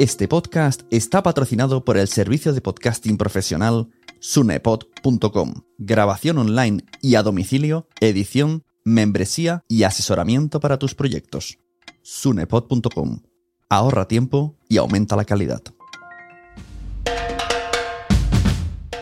Este 0.00 0.28
podcast 0.28 0.84
está 0.90 1.22
patrocinado 1.22 1.84
por 1.84 1.98
el 1.98 2.08
servicio 2.08 2.54
de 2.54 2.62
podcasting 2.62 3.18
profesional 3.18 3.88
sunepod.com. 4.18 5.52
Grabación 5.76 6.38
online 6.38 6.82
y 7.02 7.16
a 7.16 7.22
domicilio, 7.22 7.86
edición, 8.00 8.64
membresía 8.82 9.62
y 9.68 9.82
asesoramiento 9.82 10.58
para 10.58 10.78
tus 10.78 10.94
proyectos. 10.94 11.58
sunepod.com. 12.00 13.20
Ahorra 13.68 14.08
tiempo 14.08 14.56
y 14.70 14.78
aumenta 14.78 15.16
la 15.16 15.26
calidad. 15.26 15.60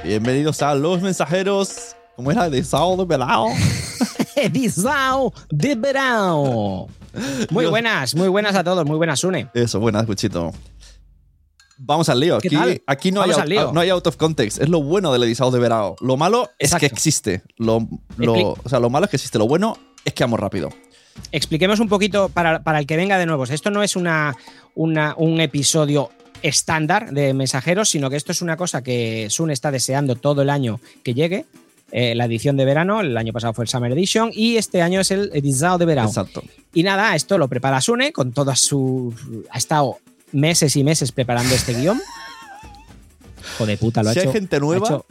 Bienvenidos 0.02 0.62
a 0.62 0.74
Los 0.74 1.00
Mensajeros. 1.00 1.94
¿Cómo 2.16 2.32
era? 2.32 2.50
De 2.50 2.64
Sao 2.64 2.96
de 2.96 3.04
Belao. 3.04 3.46
Edizao 4.34 5.32
de 5.48 5.76
verano. 5.76 6.88
Muy 7.50 7.66
buenas, 7.66 8.14
muy 8.14 8.28
buenas 8.28 8.54
a 8.54 8.64
todos, 8.64 8.84
muy 8.84 8.96
buenas, 8.96 9.20
Sune. 9.20 9.48
Eso, 9.54 9.80
buenas, 9.80 10.04
Cuchito. 10.06 10.52
Vamos 11.78 12.08
al 12.08 12.18
lío. 12.20 12.38
¿Qué 12.38 12.48
Aquí, 12.56 12.82
aquí 12.86 13.12
no, 13.12 13.22
hay, 13.22 13.30
out- 13.30 13.38
al 13.40 13.48
lío. 13.48 13.72
no 13.72 13.80
hay 13.80 13.88
out 13.90 14.06
of 14.06 14.16
context. 14.16 14.60
Es 14.60 14.68
lo 14.68 14.82
bueno 14.82 15.12
del 15.12 15.22
editado 15.22 15.50
de 15.50 15.58
verano. 15.60 15.94
Lo 16.00 16.16
malo 16.16 16.50
es 16.58 16.68
Exacto. 16.72 16.80
que 16.80 16.86
existe. 16.86 17.42
Lo, 17.56 17.76
o 18.18 18.68
sea, 18.68 18.80
lo 18.80 18.90
malo 18.90 19.04
es 19.04 19.10
que 19.10 19.16
existe. 19.16 19.38
Lo 19.38 19.46
bueno 19.46 19.78
es 20.04 20.12
que 20.12 20.24
vamos 20.24 20.40
rápido. 20.40 20.70
Expliquemos 21.32 21.80
un 21.80 21.88
poquito 21.88 22.28
para, 22.28 22.62
para 22.62 22.78
el 22.80 22.86
que 22.86 22.96
venga 22.96 23.18
de 23.18 23.26
nuevo. 23.26 23.44
Esto 23.44 23.70
no 23.70 23.82
es 23.82 23.96
una, 23.96 24.36
una- 24.74 25.14
un 25.16 25.40
episodio 25.40 26.10
estándar 26.42 27.12
de 27.12 27.34
mensajeros, 27.34 27.88
sino 27.90 28.10
que 28.10 28.16
esto 28.16 28.32
es 28.32 28.42
una 28.42 28.56
cosa 28.56 28.82
que 28.82 29.26
Sun 29.30 29.50
está 29.50 29.70
deseando 29.70 30.14
todo 30.16 30.42
el 30.42 30.50
año 30.50 30.80
que 31.02 31.14
llegue. 31.14 31.46
Eh, 31.90 32.14
la 32.14 32.26
edición 32.26 32.56
de 32.56 32.64
verano, 32.66 33.00
el 33.00 33.16
año 33.16 33.32
pasado 33.32 33.54
fue 33.54 33.64
el 33.64 33.68
Summer 33.68 33.90
Edition 33.92 34.30
y 34.34 34.56
este 34.56 34.82
año 34.82 35.00
es 35.00 35.10
el 35.10 35.30
Edizao 35.32 35.78
de 35.78 35.86
verano. 35.86 36.08
Exacto. 36.08 36.42
Y 36.74 36.82
nada, 36.82 37.14
esto 37.16 37.38
lo 37.38 37.48
prepara 37.48 37.80
Sune 37.80 38.12
con 38.12 38.32
todas 38.32 38.60
sus. 38.60 39.14
Ha 39.50 39.56
estado 39.58 39.98
meses 40.32 40.76
y 40.76 40.84
meses 40.84 41.12
preparando 41.12 41.54
este 41.54 41.74
guion. 41.74 42.00
Joder 43.58 43.78
puta, 43.78 44.02
lo 44.02 44.12
Si 44.12 44.18
ha 44.18 44.22
hay 44.22 44.28
hecho. 44.28 44.32
gente 44.32 44.60
lo 44.60 44.66
ha 44.66 44.68
nueva 44.78 44.86
hecho 44.86 45.06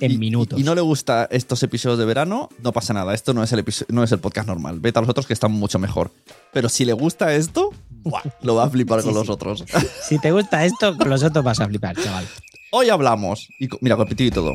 en 0.00 0.12
y, 0.12 0.18
minutos. 0.18 0.58
y 0.58 0.62
no 0.62 0.74
le 0.74 0.80
gusta 0.80 1.28
estos 1.30 1.62
episodios 1.62 1.98
de 1.98 2.04
verano, 2.06 2.48
no 2.62 2.72
pasa 2.72 2.94
nada. 2.94 3.12
Esto 3.14 3.34
no 3.34 3.42
es 3.42 3.52
el, 3.52 3.64
no 3.88 4.02
es 4.02 4.12
el 4.12 4.18
podcast 4.18 4.48
normal. 4.48 4.80
Vete 4.80 4.98
a 4.98 5.02
los 5.02 5.10
otros 5.10 5.26
que 5.26 5.32
están 5.34 5.52
mucho 5.52 5.78
mejor. 5.78 6.10
Pero 6.52 6.68
si 6.68 6.84
le 6.84 6.92
gusta 6.94 7.34
esto, 7.34 7.70
¡buah! 8.02 8.22
lo 8.42 8.54
va 8.54 8.64
a 8.64 8.70
flipar 8.70 9.02
con 9.02 9.12
Sí, 9.12 9.18
los 9.18 9.28
otros. 9.28 9.64
Si 10.08 10.18
te 10.18 10.30
gusta 10.32 10.64
esto, 10.64 10.96
con 10.96 11.10
los 11.10 11.22
otros 11.22 11.44
vas 11.44 11.60
a 11.60 11.66
flipar, 11.66 11.96
chaval. 11.96 12.26
Hoy 12.72 12.88
hablamos, 12.88 13.48
y 13.58 13.68
mira, 13.80 13.96
competitivo 13.96 14.28
y 14.28 14.30
todo. 14.30 14.52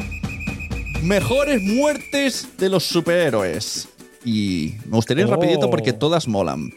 Mejores 1.04 1.62
muertes 1.62 2.48
de 2.58 2.70
los 2.70 2.84
superhéroes. 2.86 3.90
Y 4.24 4.74
me 4.86 4.96
gustaría 4.96 5.24
ir 5.24 5.30
Oh. 5.30 5.36
rapidito 5.36 5.70
porque 5.70 5.94
todas 5.94 6.28
molan. 6.28 6.72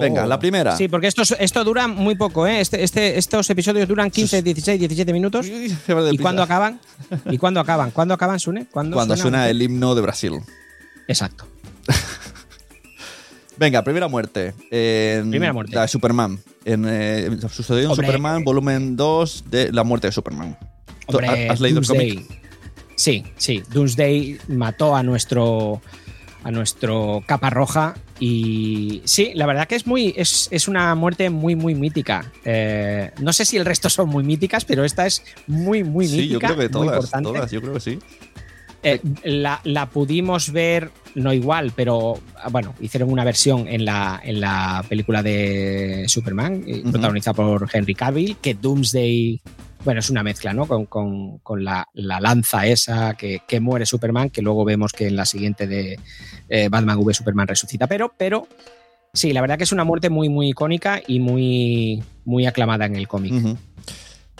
Venga, 0.00 0.26
la 0.26 0.38
primera. 0.38 0.76
Sí, 0.76 0.88
porque 0.88 1.06
esto, 1.06 1.22
esto 1.38 1.64
dura 1.64 1.86
muy 1.88 2.14
poco, 2.14 2.46
¿eh? 2.46 2.60
Este, 2.60 2.82
este- 2.82 3.18
estos 3.18 3.48
episodios 3.50 3.86
duran 3.88 4.10
15, 4.10 4.42
16, 4.42 4.78
17 4.80 5.12
minutos. 5.12 5.46
Uy, 5.46 5.76
¿Y 6.12 6.18
cuándo 6.18 6.42
acaban? 6.42 6.80
¿Y 7.30 7.38
cuándo 7.38 7.60
acaban? 7.60 7.90
¿Cuándo 7.90 8.14
acaban, 8.14 8.38
Sune? 8.40 8.66
¿Cuándo, 8.66 8.96
Cuando 8.96 9.16
suena 9.16 9.48
el 9.48 9.60
himno 9.62 9.94
de 9.94 10.02
Brasil. 10.02 10.32
Exacto. 11.08 11.46
Venga, 13.56 13.82
primera 13.84 14.08
muerte. 14.08 14.52
En 14.70 15.30
Primera 15.30 15.52
muerte. 15.52 15.74
La 15.76 15.82
de 15.82 15.88
Superman. 15.88 16.40
En, 16.64 16.84
eh, 16.88 17.30
sucedió 17.52 17.82
en 17.84 17.90
Hombre. 17.90 18.06
Superman, 18.06 18.42
volumen 18.44 18.96
2 18.96 19.44
de 19.50 19.72
La 19.72 19.84
muerte 19.84 20.08
de 20.08 20.12
Superman. 20.12 20.58
¿Tú 21.06 21.18
Hombre, 21.18 21.48
¿Has 21.48 21.60
leído 21.60 21.78
el 21.80 21.86
Doomsday. 21.86 22.14
cómic? 22.16 22.40
Sí, 22.96 23.24
sí. 23.36 23.62
Doomsday 23.70 24.38
mató 24.48 24.96
a 24.96 25.02
nuestro 25.02 25.80
a 26.44 26.50
nuestro 26.50 27.22
capa 27.26 27.50
roja 27.50 27.94
y 28.20 29.02
sí, 29.04 29.32
la 29.34 29.46
verdad 29.46 29.66
que 29.66 29.74
es 29.74 29.86
muy 29.86 30.14
es, 30.16 30.48
es 30.52 30.68
una 30.68 30.94
muerte 30.94 31.30
muy 31.30 31.56
muy 31.56 31.74
mítica. 31.74 32.30
Eh, 32.44 33.10
no 33.20 33.32
sé 33.32 33.44
si 33.44 33.56
el 33.56 33.64
resto 33.64 33.88
son 33.90 34.08
muy 34.10 34.22
míticas, 34.22 34.64
pero 34.64 34.84
esta 34.84 35.06
es 35.06 35.24
muy 35.46 35.82
muy 35.82 36.06
Sí, 36.06 36.28
yo 36.28 36.34
mítica, 36.38 36.46
creo 36.48 36.58
que 36.58 36.62
muy 36.64 36.72
todas, 36.72 36.96
importante. 36.96 37.28
todas, 37.32 37.50
yo 37.50 37.60
creo 37.60 37.74
que 37.74 37.80
sí. 37.80 37.98
Eh, 38.86 39.00
la, 39.24 39.62
la 39.64 39.86
pudimos 39.88 40.52
ver, 40.52 40.90
no 41.14 41.32
igual, 41.32 41.72
pero 41.74 42.20
ah, 42.36 42.50
bueno, 42.50 42.74
hicieron 42.80 43.10
una 43.10 43.24
versión 43.24 43.66
en 43.66 43.86
la, 43.86 44.20
en 44.22 44.40
la 44.40 44.84
película 44.86 45.22
de 45.22 46.04
Superman, 46.06 46.62
eh, 46.66 46.82
protagonizada 46.90 47.32
por 47.34 47.66
Henry 47.72 47.94
Cavill, 47.94 48.36
que 48.42 48.52
Doomsday, 48.52 49.40
bueno, 49.84 50.00
es 50.00 50.10
una 50.10 50.22
mezcla, 50.22 50.52
¿no? 50.52 50.66
Con, 50.66 50.86
con- 50.86 51.38
con 51.38 51.62
la, 51.64 51.86
la 51.94 52.20
lanza 52.20 52.66
esa 52.66 53.14
que, 53.14 53.42
que 53.46 53.60
muere 53.60 53.86
Superman, 53.86 54.30
que 54.30 54.42
luego 54.42 54.64
vemos 54.64 54.92
que 54.92 55.06
en 55.06 55.16
la 55.16 55.26
siguiente 55.26 55.66
de 55.66 55.98
eh, 56.48 56.68
Batman 56.70 56.98
V 56.98 57.12
Superman 57.14 57.46
resucita. 57.48 57.86
Pero, 57.86 58.12
pero 58.16 58.48
sí, 59.12 59.32
la 59.32 59.40
verdad 59.40 59.58
que 59.58 59.64
es 59.64 59.72
una 59.72 59.84
muerte 59.84 60.10
muy, 60.10 60.28
muy 60.28 60.48
icónica 60.50 61.00
y 61.06 61.20
muy, 61.20 62.02
muy 62.24 62.46
aclamada 62.46 62.86
en 62.86 62.96
el 62.96 63.06
cómic. 63.08 63.34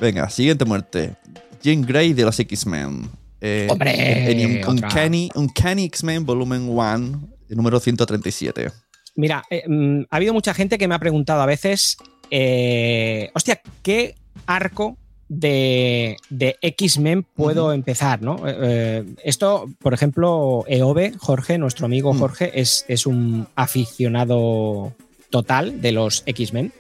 Venga, 0.01 0.29
siguiente 0.31 0.65
muerte. 0.65 1.15
Jean 1.63 1.83
Grey 1.83 2.13
de 2.13 2.25
los 2.25 2.39
X-Men. 2.39 3.09
Eh, 3.41 3.69
¡Hombre! 3.71 4.31
En. 4.43 4.67
Uncanny, 4.69 5.31
Uncanny 5.35 5.85
X-Men 5.85 6.25
Volumen 6.27 6.69
1, 6.69 7.29
número 7.51 7.79
137. 7.81 8.71
Mira, 9.17 9.45
eh, 9.51 9.63
mm, 9.69 10.03
ha 10.11 10.17
habido 10.17 10.33
mucha 10.33 10.55
gente 10.55 10.79
que 10.79 10.89
me 10.89 10.95
ha 10.95 10.99
preguntado 10.99 11.41
a 11.43 11.47
veces, 11.47 11.97
eh, 12.31 13.31
hostia, 13.35 13.61
¿qué 13.83 14.15
arco 14.47 14.97
de, 15.29 16.17
de 16.31 16.57
X-Men 16.61 17.25
puedo 17.35 17.73
empezar? 17.73 18.23
¿no? 18.23 18.47
Eh, 18.47 18.57
eh, 18.63 19.05
esto, 19.25 19.67
por 19.81 19.95
ejemplo, 19.95 20.65
Eove, 20.69 21.15
Jorge, 21.19 21.59
nuestro 21.59 21.87
amigo. 21.87 22.13
Jorge, 22.15 22.53
es, 22.61 22.85
es 22.89 23.07
un 23.07 23.47
aficionado 23.55 24.95
total 25.31 25.81
de 25.81 25.93
los 25.93 26.23
X-Men. 26.27 26.73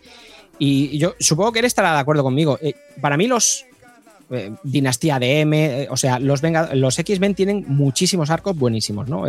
Y 0.59 0.99
yo 0.99 1.15
supongo 1.19 1.53
que 1.53 1.59
él 1.59 1.65
estará 1.65 1.93
de 1.95 1.99
acuerdo 2.01 2.23
conmigo. 2.23 2.59
Eh, 2.63 2.75
para 3.01 3.17
mí 3.17 3.27
los... 3.27 3.65
eh, 4.31 4.53
Dinastía 4.63 5.19
de 5.19 5.41
M, 5.41 5.87
o 5.91 5.97
sea, 5.97 6.19
los, 6.19 6.41
Venga- 6.41 6.75
los 6.75 6.99
X-Men 6.99 7.35
tienen 7.35 7.65
muchísimos 7.69 8.31
arcos 8.31 8.57
buenísimos, 8.57 9.09
¿no? 9.09 9.25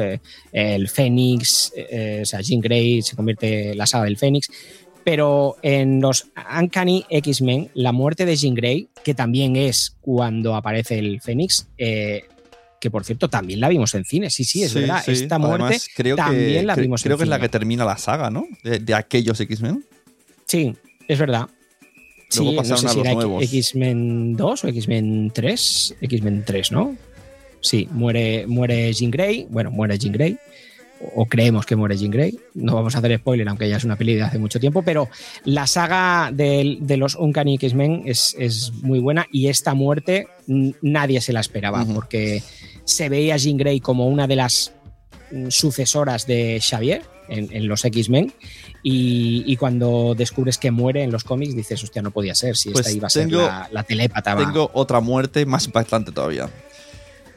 El 0.51 0.87
Fénix, 0.89 1.73
o 2.21 2.25
sea, 2.25 2.41
Jean 2.41 2.61
Grey 2.61 3.01
se 3.01 3.15
convierte 3.15 3.71
en 3.71 3.77
la 3.77 3.85
saga 3.87 4.05
del 4.05 4.17
Fénix. 4.17 4.49
Pero 5.05 5.55
en 5.61 6.01
los 6.01 6.27
Uncanny 6.59 7.05
X-Men, 7.09 7.69
la 7.75 7.91
muerte 7.93 8.25
de 8.25 8.35
Jean 8.35 8.55
Grey, 8.55 8.89
que 9.03 9.13
también 9.13 9.55
es 9.55 9.95
cuando 10.01 10.55
aparece 10.55 10.97
el 10.99 11.21
Fénix, 11.21 11.67
eh, 11.77 12.23
que 12.81 12.89
por 12.91 13.05
cierto 13.05 13.29
también 13.29 13.59
la 13.59 13.69
vimos 13.69 13.93
en 13.93 14.03
cine, 14.03 14.29
sí, 14.31 14.43
sí, 14.43 14.63
es 14.63 14.71
Sí, 14.71 14.79
verdad. 14.81 15.03
sí. 15.05 15.11
Esta 15.11 15.37
muerte 15.39 15.63
Además, 15.63 15.87
creo 15.95 16.15
también 16.15 16.59
que, 16.61 16.63
la 16.63 16.75
vimos 16.75 17.03
Creo 17.03 17.13
en 17.13 17.17
que 17.19 17.23
es 17.23 17.29
la 17.29 17.39
que 17.39 17.49
termina 17.49 17.85
la 17.85 17.97
saga, 17.97 18.29
¿no? 18.31 18.45
De, 18.63 18.79
de 18.79 18.93
aquellos 18.95 19.39
X-Men. 19.39 19.85
Sí, 20.45 20.73
es 21.07 21.19
verdad. 21.19 21.47
Luego 22.35 22.49
sí, 22.49 22.55
no 22.55 22.55
pasaron 22.57 22.79
sé 22.81 22.87
a 22.87 22.89
si 22.89 22.97
los 22.97 23.05
era 23.05 23.13
nuevos. 23.13 23.43
X-Men 23.43 24.35
2 24.35 24.63
o 24.63 24.67
X-Men 24.67 25.31
3. 25.33 25.95
X-Men 26.01 26.43
3, 26.45 26.71
¿no? 26.71 26.97
Sí, 27.61 27.87
muere, 27.91 28.47
muere 28.47 28.91
Jean 28.93 29.11
Grey. 29.11 29.45
Bueno, 29.51 29.69
muere 29.69 29.97
Jean 29.99 30.13
Grey. 30.13 30.37
O, 31.15 31.25
creemos 31.25 31.65
que 31.65 31.75
muere 31.75 31.97
Jean 31.97 32.11
Grey. 32.11 32.37
No 32.53 32.75
vamos 32.75 32.95
a 32.95 32.99
hacer 32.99 33.17
spoiler, 33.17 33.47
aunque 33.47 33.67
ya 33.69 33.77
es 33.77 33.83
una 33.83 33.95
peli 33.95 34.15
de 34.15 34.23
hace 34.23 34.37
mucho 34.39 34.59
tiempo. 34.59 34.81
Pero 34.81 35.09
la 35.43 35.67
saga 35.67 36.31
del- 36.33 36.79
de, 36.81 36.97
los 36.97 37.15
Uncanny 37.15 37.55
X-Men 37.55 38.03
es, 38.05 38.35
es 38.39 38.71
muy 38.81 38.99
buena. 38.99 39.27
Y 39.31 39.47
esta 39.47 39.73
muerte 39.73 40.27
nadie 40.81 41.21
se 41.21 41.33
la 41.33 41.39
esperaba. 41.41 41.85
Porque 41.85 42.41
se 42.83 43.09
veía 43.09 43.35
a 43.35 43.37
Jean 43.37 43.57
Grey 43.57 43.79
como 43.79 44.07
una 44.07 44.27
de 44.27 44.35
las 44.35 44.71
mm, 45.31 45.49
sucesoras 45.49 46.25
de 46.27 46.59
Xavier 46.61 47.01
en, 47.29 47.49
en 47.51 47.67
los 47.67 47.83
X-Men. 47.85 48.33
Y, 48.83 49.43
y 49.47 49.55
cuando 49.57 50.13
descubres 50.15 50.57
que 50.59 50.69
muere 50.69 51.01
en 51.03 51.11
los 51.11 51.23
cómics, 51.23 51.55
dices, 51.55 51.83
hostia, 51.83 52.01
no 52.03 52.11
podía 52.11 52.35
ser. 52.35 52.55
Si 52.55 52.69
Pues 52.69 52.85
esta 52.85 52.95
iba 52.97 53.07
a 53.07 53.09
ser 53.09 53.31
la, 53.31 53.67
la 53.71 53.83
telépata. 53.83 54.35
va. 54.35 54.45
Tengo 54.45 54.69
otra 54.73 54.99
muerte 54.99 55.45
más 55.45 55.65
impactante 55.65 56.11
todavía. 56.11 56.49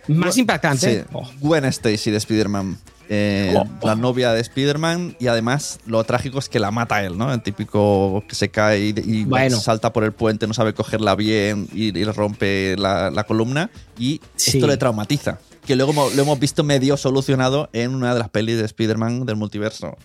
Más 0.09 0.37
impactante. 0.39 1.01
Sí, 1.01 1.07
Oh, 1.13 1.29
Gwen 1.41 1.65
Stacy 1.67 2.11
de 2.11 2.17
Spider-Man. 2.19 2.79
Eh, 3.11 3.55
Oh, 3.57 3.67
la 3.87 3.95
novia 3.95 4.33
de 4.33 4.41
Spider-Man 4.41 5.17
y 5.19 5.29
además 5.29 5.81
lo 5.87 6.03
trágico 6.05 6.39
es 6.39 6.49
que 6.49 6.59
la 6.59 6.71
mata 6.71 7.03
él, 7.05 7.17
¿no? 7.17 7.33
El 7.33 7.43
típico 7.43 8.23
que 8.29 8.35
se 8.35 8.51
cae 8.51 8.81
y, 8.81 8.95
y 9.05 9.25
Bueno. 9.25 9.59
salta 9.61 9.93
por 9.93 10.05
el 10.05 10.13
puente, 10.13 10.47
no 10.47 10.53
sabe 10.55 10.75
cogerla 10.75 11.15
bien 11.15 11.69
y, 11.73 11.93
le 11.93 12.13
rompe 12.13 12.77
la, 12.79 13.11
la 13.11 13.25
columna 13.25 13.71
y 13.99 14.21
Sí. 14.37 14.59
esto 14.59 14.67
le 14.67 14.77
traumatiza. 14.77 15.39
Que 15.67 15.75
luego 15.77 15.93
lo 16.15 16.23
hemos 16.23 16.39
visto 16.39 16.65
medio 16.65 16.97
solucionado 16.97 17.69
en 17.73 17.95
una 17.95 18.13
de 18.13 18.21
las 18.21 18.29
pelis 18.31 18.57
de 18.59 18.65
Spider-Man 18.65 19.25
del 19.27 19.37
multiverso. 19.37 19.97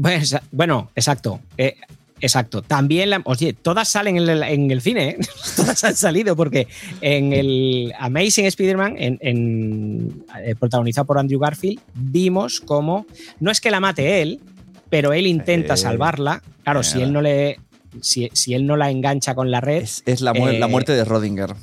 Pues, 0.00 0.36
bueno, 0.52 0.90
exacto. 0.94 1.40
eh, 1.58 1.76
exacto. 2.20 2.62
También, 2.62 3.10
la- 3.10 3.22
oye, 3.24 3.52
todas 3.52 3.88
salen 3.88 4.16
en 4.16 4.28
el, 4.28 4.42
en 4.42 4.70
el 4.70 4.80
cine, 4.80 5.08
¿eh? 5.10 5.18
todas 5.56 5.82
han 5.84 5.96
salido, 5.96 6.36
porque 6.36 6.66
en 7.00 7.32
el 7.32 7.92
Amazing 7.98 8.46
Spider-Man, 8.46 8.96
en, 8.98 9.18
en- 9.20 10.24
eh, 10.44 10.54
protagonizado 10.54 11.06
por 11.06 11.18
Andrew 11.18 11.38
Garfield, 11.40 11.80
vimos 11.94 12.60
cómo, 12.60 13.06
no 13.40 13.50
es 13.50 13.60
que 13.60 13.70
la 13.70 13.80
mate 13.80 14.22
él, 14.22 14.40
pero 14.88 15.12
él 15.12 15.26
intenta 15.26 15.74
Eh, 15.74 15.76
salvarla. 15.76 16.42
Claro, 16.64 16.82
si 16.82 17.00
él 17.00 17.12
no 17.12 17.20
le. 17.22 17.58
Si, 18.00 18.28
si 18.32 18.54
él 18.54 18.66
no 18.66 18.76
la 18.76 18.90
engancha 18.90 19.34
con 19.34 19.50
la 19.50 19.60
red, 19.60 19.82
Es, 19.82 20.02
es 20.06 20.20
la, 20.20 20.32
mu- 20.32 20.46
la 20.46 20.66
Eh, 20.66 20.68
muerte 20.68 20.92
de 20.92 21.04
Rodinger. 21.04 21.54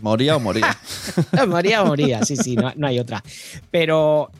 ¿Moría 0.00 0.36
o 0.36 0.40
moría? 0.40 0.76
moría, 1.48 1.84
moría, 1.84 2.24
sí, 2.24 2.36
sí, 2.36 2.56
no, 2.56 2.72
no 2.76 2.86
hay 2.86 2.98
otra. 2.98 3.22
Pero 3.70 4.30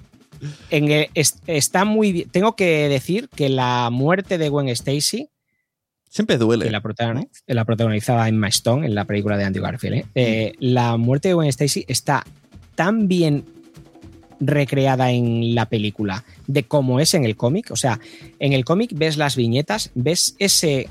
en 0.71 0.91
el- 0.91 1.09
está 1.15 1.85
muy 1.85 2.13
bien. 2.13 2.29
Tengo 2.31 2.57
que 2.57 2.89
decir 2.89 3.29
que 3.29 3.49
la 3.49 3.89
muerte 3.91 4.39
de 4.39 4.49
Gwen 4.49 4.69
Stacy 4.69 5.29
Siempre 6.09 6.39
duele. 6.39 6.69
La, 6.73 6.83
protagoniz- 6.83 7.29
la 7.47 7.65
protagonizaba 7.65 8.29
Emma 8.29 8.49
Stone 8.49 8.85
en 8.85 8.97
la 8.97 9.05
película 9.05 9.37
de 9.37 9.45
Andrew 9.45 9.63
Garfield. 9.65 9.95
¿eh? 9.95 10.07
Eh, 10.17 10.53
la 10.59 10.97
muerte 10.97 11.29
de 11.29 11.35
Gwen 11.35 11.49
Stacy 11.49 11.85
está 11.87 12.25
tan 12.75 13.07
bien 13.07 13.45
recreada 14.41 15.13
en 15.13 15.55
la 15.55 15.67
película 15.69 16.25
de 16.49 16.65
cómo 16.65 16.99
es 16.99 17.15
en 17.15 17.25
el 17.25 17.37
cómic. 17.37 17.71
O 17.71 17.77
sea, 17.77 18.01
en 18.41 18.53
el 18.55 18.65
cómic 18.65 18.91
ves 18.95 19.17
las 19.19 19.37
viñetas, 19.37 19.91
ves 19.95 20.35
ese 20.41 20.89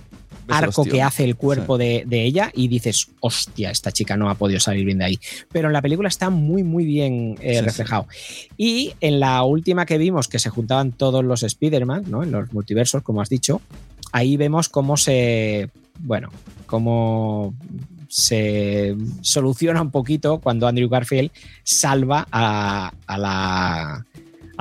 arco 0.51 0.83
que 0.85 1.01
hace 1.01 1.23
el 1.23 1.35
cuerpo 1.35 1.77
de, 1.77 2.03
de 2.05 2.23
ella 2.23 2.51
y 2.53 2.67
dices, 2.67 3.09
hostia, 3.19 3.71
esta 3.71 3.91
chica 3.91 4.17
no 4.17 4.29
ha 4.29 4.35
podido 4.35 4.59
salir 4.59 4.85
bien 4.85 4.99
de 4.99 5.05
ahí. 5.05 5.19
Pero 5.51 5.67
en 5.67 5.73
la 5.73 5.81
película 5.81 6.07
está 6.09 6.29
muy, 6.29 6.63
muy 6.63 6.85
bien 6.85 7.35
eh, 7.41 7.53
Sí, 7.53 7.59
sí. 7.59 7.65
reflejado. 7.65 8.07
Y 8.57 8.93
en 9.01 9.19
la 9.19 9.43
última 9.43 9.85
que 9.85 9.97
vimos, 9.97 10.27
que 10.27 10.39
se 10.39 10.49
juntaban 10.49 10.91
todos 10.91 11.23
los 11.23 11.43
Spider-Man, 11.43 12.05
¿no? 12.07 12.23
En 12.23 12.31
los 12.31 12.51
multiversos, 12.53 13.03
como 13.03 13.21
has 13.21 13.29
dicho, 13.29 13.61
ahí 14.11 14.37
vemos 14.37 14.69
cómo 14.69 14.97
se. 14.97 15.69
Bueno, 15.99 16.29
cómo 16.65 17.53
se 18.07 18.95
soluciona 19.21 19.81
un 19.81 19.91
poquito 19.91 20.39
cuando 20.39 20.67
Andrew 20.67 20.89
Garfield 20.89 21.31
salva 21.63 22.27
a, 22.31 22.91
a 23.05 23.17
la. 23.17 24.05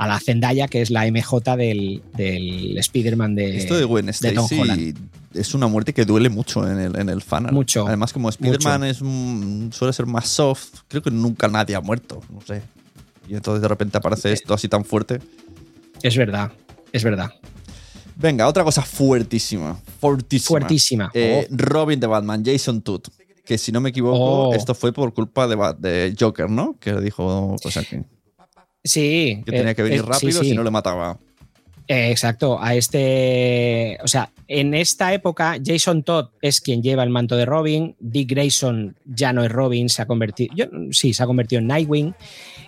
A 0.01 0.07
la 0.07 0.17
Zendaya, 0.21 0.69
que 0.69 0.81
es 0.81 0.91
la 0.91 1.05
MJ 1.11 1.57
del, 1.57 2.01
del 2.15 2.77
Spider-Man 2.77 3.35
de, 3.35 3.57
Esto 3.57 3.77
de 3.77 3.83
Gwen 3.83 4.05
de 4.05 4.13
Tom 4.31 4.45
Stacy 4.45 4.61
Holland. 4.61 4.97
Es 5.33 5.53
una 5.53 5.67
muerte 5.67 5.93
que 5.93 6.05
duele 6.05 6.29
mucho 6.29 6.67
en 6.67 6.79
el, 6.79 6.95
en 6.97 7.09
el 7.09 7.21
fan. 7.21 7.47
Mucho, 7.51 7.87
Además, 7.87 8.13
como 8.13 8.29
Spider-Man 8.29 8.83
es, 8.85 8.99
mm, 9.01 9.71
suele 9.71 9.93
ser 9.93 10.05
más 10.05 10.27
soft, 10.27 10.79
creo 10.87 11.01
que 11.01 11.11
nunca 11.11 11.47
nadie 11.47 11.75
ha 11.75 11.81
muerto. 11.81 12.21
No 12.29 12.41
sé. 12.41 12.61
Y 13.27 13.35
entonces 13.35 13.61
de 13.61 13.67
repente 13.67 13.97
aparece 13.97 14.33
esto 14.33 14.53
así 14.53 14.67
tan 14.67 14.83
fuerte. 14.83 15.19
Es 16.01 16.17
verdad, 16.17 16.51
es 16.91 17.03
verdad. 17.03 17.31
Venga, 18.15 18.47
otra 18.47 18.63
cosa 18.63 18.81
fuertísima. 18.81 19.79
Fuertísima. 20.01 20.59
Fuertísima. 20.59 21.11
Eh, 21.13 21.47
Oh. 21.49 21.55
Robin 21.55 21.99
de 21.99 22.07
Batman, 22.07 22.43
Jason 22.43 22.81
Todd. 22.81 23.01
Que 23.45 23.57
si 23.57 23.71
no 23.71 23.81
me 23.81 23.89
equivoco, 23.89 24.49
Oh. 24.49 24.53
esto 24.53 24.75
fue 24.75 24.91
por 24.91 25.13
culpa 25.13 25.47
de, 25.47 25.55
de 25.79 26.15
Joker, 26.19 26.49
¿no? 26.49 26.77
Que 26.79 26.93
le 26.93 27.01
dijo 27.01 27.55
cosas 27.63 27.85
que, 27.87 28.03
Sí. 28.83 29.41
que 29.45 29.51
tenía 29.51 29.71
eh, 29.71 29.75
que 29.75 29.83
venir 29.83 29.99
eh, 29.99 30.03
sí, 30.03 30.09
rápido 30.09 30.41
sí. 30.41 30.49
si 30.49 30.55
no 30.55 30.63
le 30.63 30.71
mataba. 30.71 31.17
Eh, 31.91 32.11
exacto, 32.11 32.61
a 32.61 32.75
este, 32.75 33.97
o 34.03 34.07
sea, 34.07 34.29
en 34.47 34.75
esta 34.75 35.11
época 35.11 35.57
Jason 35.65 36.03
Todd 36.03 36.27
es 36.39 36.61
quien 36.61 36.83
lleva 36.83 37.01
el 37.03 37.09
manto 37.09 37.35
de 37.35 37.45
Robin, 37.47 37.95
Dick 37.99 38.29
Grayson 38.29 38.95
ya 39.05 39.33
no 39.33 39.43
es 39.43 39.51
Robin, 39.51 39.89
se 39.89 40.03
ha 40.03 40.05
convertido, 40.05 40.53
yo, 40.55 40.65
sí, 40.91 41.15
se 41.15 41.23
ha 41.23 41.25
convertido 41.25 41.59
en 41.61 41.65
Nightwing 41.67 42.13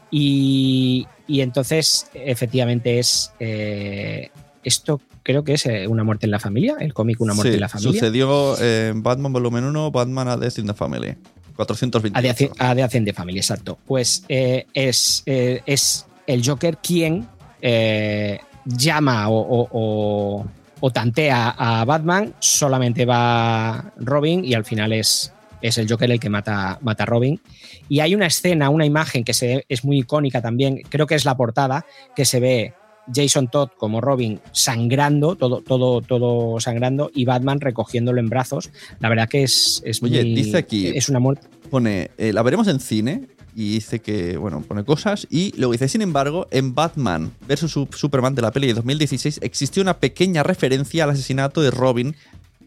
y, 0.09 1.05
y 1.27 1.41
entonces 1.41 2.07
efectivamente 2.15 2.97
es 2.97 3.31
eh, 3.39 4.29
esto 4.63 4.99
creo 5.21 5.43
que 5.43 5.53
es 5.53 5.67
eh, 5.67 5.85
una 5.87 6.03
muerte 6.03 6.25
en 6.25 6.31
la 6.31 6.39
familia, 6.39 6.77
el 6.79 6.93
cómic 6.95 7.21
Una 7.21 7.35
muerte 7.35 7.51
Sí, 7.51 7.55
en 7.57 7.61
la 7.61 7.69
familia. 7.69 7.91
Sucedió 7.93 8.59
en 8.59 9.03
Batman 9.03 9.31
Volumen 9.33 9.65
1, 9.65 9.91
Batman 9.91 10.27
A 10.29 10.37
Death 10.37 10.57
in 10.57 10.65
the 10.65 10.73
Family. 10.73 11.15
428. 11.55 12.17
A 12.17 12.21
de, 12.23 12.29
Haci- 12.31 12.51
a 12.57 12.73
de 12.73 12.81
Hacen 12.81 13.05
de 13.05 13.13
Family, 13.13 13.37
exacto. 13.37 13.77
Pues 13.85 14.23
eh, 14.29 14.65
es, 14.73 15.21
es 15.27 16.07
el 16.25 16.43
Joker 16.43 16.77
quien 16.77 17.27
eh, 17.61 18.39
llama 18.65 19.29
o, 19.29 19.39
o- 19.39 19.67
o- 19.71 20.45
o 20.83 20.91
tantea 20.91 21.49
a 21.57 21.85
Batman, 21.85 22.33
solamente 22.39 23.05
va 23.05 23.93
Robin 23.97 24.43
y 24.43 24.53
al 24.55 24.65
final 24.65 24.93
es, 24.93 25.31
es 25.61 25.77
el 25.77 25.87
Joker 25.89 26.09
el 26.09 26.19
que 26.19 26.29
mata, 26.29 26.79
mata 26.81 27.03
a 27.03 27.05
Robin. 27.05 27.39
Y 27.87 27.99
hay 27.99 28.15
una 28.15 28.25
escena, 28.25 28.69
una 28.69 28.85
imagen 28.85 29.23
que 29.23 29.33
se, 29.33 29.65
es 29.69 29.83
muy 29.85 29.99
icónica 29.99 30.41
también, 30.41 30.81
creo 30.89 31.05
que 31.05 31.15
es 31.15 31.23
la 31.25 31.37
portada, 31.37 31.85
que 32.15 32.25
se 32.25 32.39
ve 32.39 32.73
Jason 33.13 33.47
Todd 33.47 33.69
como 33.77 33.99
Robin 34.01 34.39
sangrando, 34.53 35.35
todo, 35.35 35.61
todo, 35.61 36.01
todo 36.01 36.59
sangrando, 36.59 37.11
y 37.13 37.25
Batman 37.25 37.59
recogiéndolo 37.59 38.19
en 38.19 38.29
brazos. 38.29 38.71
La 38.99 39.09
verdad 39.09 39.27
que 39.29 39.43
es, 39.43 39.81
es 39.85 40.01
Oye, 40.01 40.23
muy- 40.23 40.33
dice 40.35 40.57
aquí- 40.57 40.87
Es 40.87 41.09
una 41.09 41.19
muerte. 41.19 41.47
Pone, 41.69 42.09
eh, 42.17 42.33
la 42.33 42.41
veremos 42.41 42.67
en 42.67 42.79
cine. 42.79 43.27
Y 43.55 43.73
dice 43.73 43.99
que, 43.99 44.37
bueno, 44.37 44.61
pone 44.61 44.83
cosas. 44.85 45.27
Y 45.29 45.53
luego 45.57 45.73
dice, 45.73 45.87
sin 45.89 46.01
embargo, 46.01 46.47
en 46.51 46.73
Batman 46.73 47.31
vs. 47.47 47.69
Su- 47.71 47.87
Superman 47.93 48.33
de 48.35 48.41
la 48.41 48.51
peli 48.51 48.67
de 48.67 48.73
2016 48.75 49.39
existió 49.43 49.81
una 49.83 49.97
pequeña 49.97 50.43
referencia 50.43 51.03
al 51.03 51.09
asesinato 51.09 51.61
de 51.61 51.71
Robin. 51.71 52.15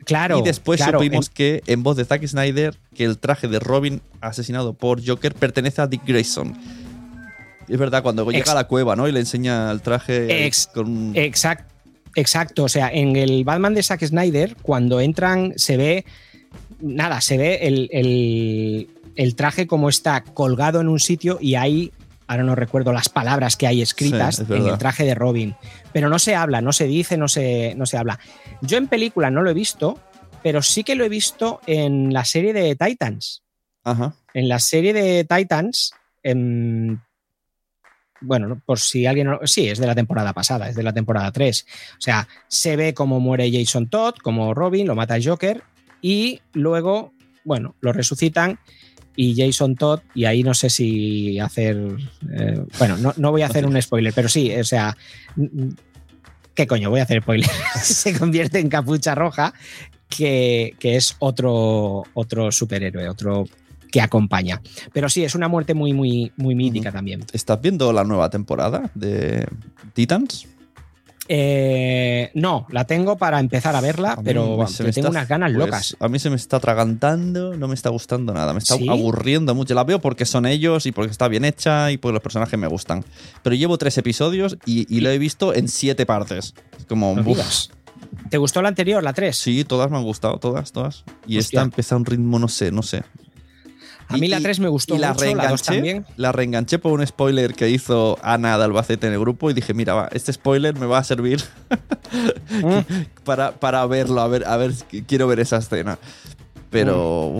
Claro. 0.05 0.39
y 0.39 0.43
después 0.43 0.77
claro, 0.83 0.99
supimos 0.99 1.29
en- 1.29 1.33
que, 1.33 1.63
en 1.67 1.83
voz 1.83 1.97
de 1.97 2.05
Zack 2.05 2.27
Snyder, 2.27 2.77
que 2.95 3.05
el 3.05 3.17
traje 3.17 3.49
de 3.49 3.59
Robin 3.59 4.03
asesinado 4.21 4.75
por 4.75 5.03
Joker 5.03 5.35
pertenece 5.35 5.81
a 5.81 5.87
Dick 5.87 6.03
Grayson. 6.07 6.55
Es 7.67 7.79
verdad, 7.79 8.03
cuando 8.03 8.27
llega 8.27 8.41
Ex- 8.41 8.51
a 8.51 8.55
la 8.55 8.65
cueva, 8.69 8.97
¿no? 8.97 9.09
Y 9.09 9.13
le 9.13 9.21
enseña 9.21 9.71
el 9.71 9.81
traje 9.81 10.45
Ex- 10.45 10.67
con... 10.67 11.15
Exact- 11.15 11.65
exacto. 12.17 12.65
O 12.65 12.69
sea, 12.69 12.91
en 12.93 13.17
el 13.17 13.45
Batman 13.45 13.73
de 13.73 13.83
Zack 13.83 14.05
Snyder, 14.05 14.55
cuando 14.61 15.01
entran, 15.01 15.55
se 15.57 15.79
ve. 15.79 16.05
Nada, 16.83 17.23
se 17.23 17.39
ve 17.39 17.61
el, 17.63 17.89
el- 17.91 18.89
el 19.17 19.35
traje 19.37 19.67
como 19.67 19.89
está 19.89 20.23
colgado 20.23 20.81
en 20.81 20.89
un 20.89 21.01
sitio 21.01 21.39
y 21.41 21.55
ahí. 21.55 21.93
Ahora 22.27 22.43
no 22.43 22.55
recuerdo 22.55 22.93
las 22.93 23.11
palabras 23.11 23.55
que 23.57 23.67
hay 23.67 23.83
escritas 23.83 24.37
Sí, 24.37 24.43
es 24.45 24.51
en 24.51 24.67
el 24.67 24.79
traje 24.79 25.05
de 25.05 25.15
Robin. 25.15 25.55
Pero 25.93 26.09
no 26.09 26.19
se 26.19 26.35
habla, 26.35 26.63
no 26.63 26.73
se 26.73 26.87
dice, 26.87 27.19
no 27.19 27.29
se, 27.29 27.75
no 27.77 27.85
se 27.85 27.99
habla. 27.99 28.19
Yo 28.63 28.79
en 28.79 28.89
película 28.89 29.31
no 29.31 29.43
lo 29.43 29.51
he 29.51 29.55
visto, 29.55 29.99
pero 30.43 30.63
sí 30.63 30.85
que 30.85 30.95
lo 30.95 31.05
he 31.05 31.11
visto 31.11 31.61
en 31.67 32.15
la 32.15 32.25
serie 32.25 32.55
de 32.55 32.77
Titans. 32.77 33.43
Ajá. 33.85 34.15
En 34.33 34.49
la 34.49 34.59
serie 34.59 34.95
de 34.95 35.25
Titans, 35.25 35.93
em, 36.23 36.99
bueno, 38.21 38.49
no- 38.49 38.61
por 38.65 38.79
si 38.79 39.05
alguien 39.07 39.27
no. 39.27 39.41
Sí, 39.45 39.69
es 39.69 39.79
de 39.79 39.87
la 39.87 39.95
temporada 39.95 40.33
pasada, 40.33 40.69
es 40.71 40.77
de 40.77 40.83
la 40.83 40.93
temporada 40.95 41.31
3. 41.31 41.67
O 41.99 42.01
sea, 42.01 42.27
se 42.49 42.77
ve 42.77 42.95
cómo 42.95 43.21
muere 43.21 43.51
Jason 43.53 43.89
Todd, 43.91 44.15
como 44.23 44.55
Robin, 44.55 44.87
lo 44.87 44.95
mata 44.95 45.17
el 45.17 45.27
Joker, 45.29 45.63
y 46.01 46.41
luego, 46.55 47.13
bueno, 47.45 47.75
lo 47.81 47.93
resucitan 47.93 48.59
y 49.17 49.35
Jason 49.37 49.77
Todd, 49.77 50.01
y 50.15 50.25
ahí 50.25 50.43
no 50.43 50.55
sé 50.55 50.71
si 50.71 51.39
hacer. 51.39 51.77
eh, 52.33 52.65
bueno, 52.79 52.97
no, 52.99 53.13
no 53.17 53.31
voy 53.31 53.43
a 53.43 53.47
hacer 53.47 53.67
un 53.67 53.81
spoiler, 53.81 54.13
pero 54.13 54.29
sí, 54.29 54.55
o 54.55 54.65
sea. 54.65 54.97
¿Qué 56.55 56.69
coño? 56.69 56.89
Voy 56.91 57.01
a 57.01 57.03
hacer 57.03 57.23
spoiler. 57.23 57.51
se 57.83 58.17
convierte 58.17 58.61
en 58.61 58.69
capucha 58.69 59.15
roja, 59.15 59.53
que, 60.09 60.75
que 60.79 60.97
es 60.97 61.17
otro, 61.19 62.05
otro 62.15 62.53
superhéroe, 62.53 63.09
otro 63.09 63.45
que 63.91 64.01
acompaña. 64.01 64.61
Pero 64.93 65.09
sí, 65.09 65.25
es 65.25 65.35
una 65.35 65.47
muerte 65.47 65.75
muy, 65.75 65.93
muy, 65.93 66.33
muy 66.37 66.55
mítica 66.55 66.91
también. 66.91 67.25
¿Estás 67.33 67.61
viendo 67.61 67.93
la 67.93 68.03
nueva 68.03 68.29
temporada 68.29 68.91
de 68.95 69.47
Titans? 69.93 70.49
Eh, 71.29 72.31
no, 72.35 72.67
la 72.71 72.85
tengo 72.87 73.17
para 73.17 73.41
empezar 73.41 73.75
a 73.77 73.81
verla, 73.81 74.13
A 74.13 74.23
pero 74.23 74.59
me- 74.59 74.67
se 74.69 74.83
le 74.83 74.89
me 74.89 74.93
tengo 74.93 75.09
está- 75.09 75.19
unas 75.19 75.29
ganas 75.29 75.53
pues, 75.53 75.59
locas. 75.67 75.97
A 76.01 76.09
mí 76.09 76.19
se 76.19 76.31
me 76.31 76.37
está 76.37 76.59
atragantando, 76.59 77.57
no 77.57 77.69
me 77.69 77.75
está 77.75 77.89
gustando 77.91 78.33
nada. 78.35 78.53
Me 78.53 78.59
está 78.59 78.77
¿Sí? 78.77 78.89
aburriendo 78.89 79.55
mucho. 79.55 79.75
La 79.75 79.85
veo 79.85 80.01
porque 80.01 80.27
son 80.27 80.47
ellos 80.47 80.87
y 80.87 80.93
porque 80.93 81.11
está 81.11 81.29
bien 81.29 81.45
hecha 81.45 81.91
y 81.91 81.97
porque 81.97 82.15
los 82.15 82.23
personajes 82.23 82.59
me 82.59 82.67
gustan. 82.67 83.05
Pero 83.43 83.57
llevo 83.57 83.79
tres 83.79 83.97
episodios 83.99 84.57
y, 84.67 84.87
y 84.95 85.01
lo 85.01 85.11
he 85.11 85.19
visto 85.19 85.55
en 85.55 85.69
siete 85.69 86.07
partes. 86.07 86.55
Es 86.79 86.85
como. 86.87 87.15
Digas. 87.23 87.71
¿Te 88.31 88.39
gustó 88.39 88.63
la 88.63 88.69
anterior, 88.69 89.03
la 89.03 89.13
3? 89.13 89.37
Sí, 89.37 89.65
todas 89.65 89.91
me 89.91 89.97
han 89.97 90.03
gustado, 90.05 90.39
todas, 90.39 90.73
todas. 90.73 91.05
Y 91.27 91.39
Hostia. 91.39 91.59
esta 91.59 91.63
empieza 91.63 91.95
a 91.95 91.99
un 91.99 92.05
ritmo, 92.05 92.39
no 92.39 92.49
sé, 92.49 92.71
no 92.71 92.83
sé. 92.83 93.03
A 94.09 94.17
mí 94.17 94.27
Y- 94.27 94.31
la 94.31 94.41
3 94.41 94.61
me 94.61 94.69
gustó 94.69 94.95
y 94.95 94.99
la 94.99 95.13
mucho, 95.13 95.25
la 95.25 95.31
2 95.31 95.37
reenganché, 95.41 95.65
también. 95.75 96.07
la 96.17 96.33
reenganché 96.33 96.79
por 96.79 96.93
un 96.93 97.07
spoiler 97.07 97.55
que 97.55 97.71
hizo 97.71 98.19
Ana 98.23 98.57
de 98.59 98.65
Albacete 98.65 99.07
en 99.07 99.15
el 99.15 99.19
grupo 99.21 99.51
y 99.51 99.55
dije, 99.55 99.75
mira, 99.75 99.95
va, 99.95 100.09
este 100.13 100.33
spoiler 100.33 100.79
me 100.79 100.87
va 100.87 100.99
a 100.99 101.05
servir 101.05 101.43
Mm. 102.63 102.79
para, 103.25 103.53
para 103.53 103.85
verlo, 103.87 104.21
a 104.21 104.29
ver, 104.29 104.45
a 104.47 104.57
ver, 104.57 104.73
quiero 105.07 105.27
ver 105.27 105.41
esa 105.41 105.57
escena. 105.59 105.99
Pero, 106.71 107.33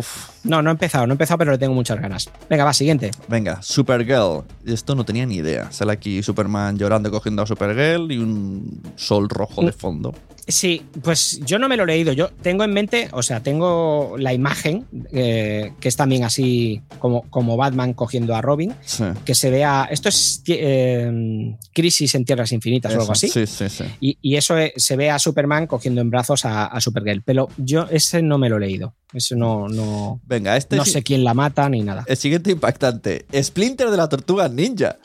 Mm. 0.45 0.49
No, 0.49 0.63
no 0.63 0.71
he 0.71 0.73
empezado, 0.73 1.07
no 1.07 1.13
he 1.13 1.15
empezado, 1.15 1.39
pero 1.39 1.51
le 1.53 1.59
tengo 1.59 1.75
muchas 1.75 2.01
ganas. 2.01 2.31
Venga, 2.49 2.65
va, 2.65 2.73
siguiente. 2.73 3.11
venga, 3.29 3.61
Supergirl. 3.63 4.45
Esto 4.65 4.95
no 4.95 5.05
tenía 5.05 5.27
ni 5.27 5.37
idea. 5.37 5.73
Sale 5.73 5.93
aquí 5.93 6.23
Superman 6.23 6.79
llorando 6.79 7.11
cogiendo 7.11 7.43
a 7.43 7.47
Supergirl 7.47 8.13
y 8.13 8.19
un 8.19 8.81
sol 8.97 9.29
rojo 9.29 9.63
Mm. 9.63 9.67
de 9.67 9.73
fondo. 9.73 10.15
Sí, 10.47 10.83
pues 11.03 11.41
yo 11.45 11.59
no 11.59 11.69
me 11.69 11.77
lo 11.77 11.85
he 11.85 11.87
leído. 11.87 12.13
Yo 12.13 12.29
tengo 12.43 12.65
en 12.65 12.73
mente, 12.73 13.09
o 13.13 13.23
sea, 13.23 13.41
tengo 13.41 14.17
la 14.19 14.33
imagen, 14.35 14.87
eh, 15.13 15.73
que 15.81 15.89
es 15.89 15.97
también 15.97 16.25
así 16.25 16.83
como, 16.99 17.23
como 17.31 17.57
Batman 17.57 17.95
cogiendo 17.95 18.35
a 18.35 18.43
Robin, 18.43 18.75
Sí. 18.85 19.05
que 19.25 19.35
se 19.35 19.51
vea. 19.51 19.89
Esto 19.91 20.09
es 20.09 20.43
eh, 20.49 21.57
Crisis 21.73 22.15
en 22.15 22.25
Tierras 22.25 22.53
Infinitas 22.53 22.95
o 22.95 23.01
algo 23.01 23.13
así. 23.13 23.29
Sí, 23.29 23.47
sí, 23.47 23.69
sí. 23.69 23.85
Y, 24.01 24.19
y 24.21 24.37
eso 24.37 24.59
eh, 24.59 24.73
se 24.77 24.97
ve 24.97 25.11
a 25.11 25.19
Superman 25.19 25.67
cogiendo 25.67 26.01
en 26.01 26.11
brazos 26.11 26.45
a, 26.45 26.67
a 26.67 26.81
Supergirl. 26.81 27.23
Pero 27.25 27.49
yo 27.57 27.87
ese 27.91 28.23
no 28.23 28.37
me 28.39 28.49
lo 28.49 28.57
he 28.59 28.61
leído. 28.61 28.95
Eso 29.13 29.37
no, 29.37 29.69
no, 29.69 30.21
Venga, 30.27 30.57
este 30.57 30.77
no 30.77 30.85
sé 30.85 31.03
quién 31.03 31.25
la 31.25 31.35
mata 31.35 31.69
ni 31.69 31.83
nada. 31.83 32.05
El 32.07 32.17
siguiente 32.17 32.51
impactante. 32.51 33.27
Splinter 33.43 33.91
de 33.91 33.97
la 33.97 34.09
Tortuga 34.09 34.49
Ninja. 34.49 34.99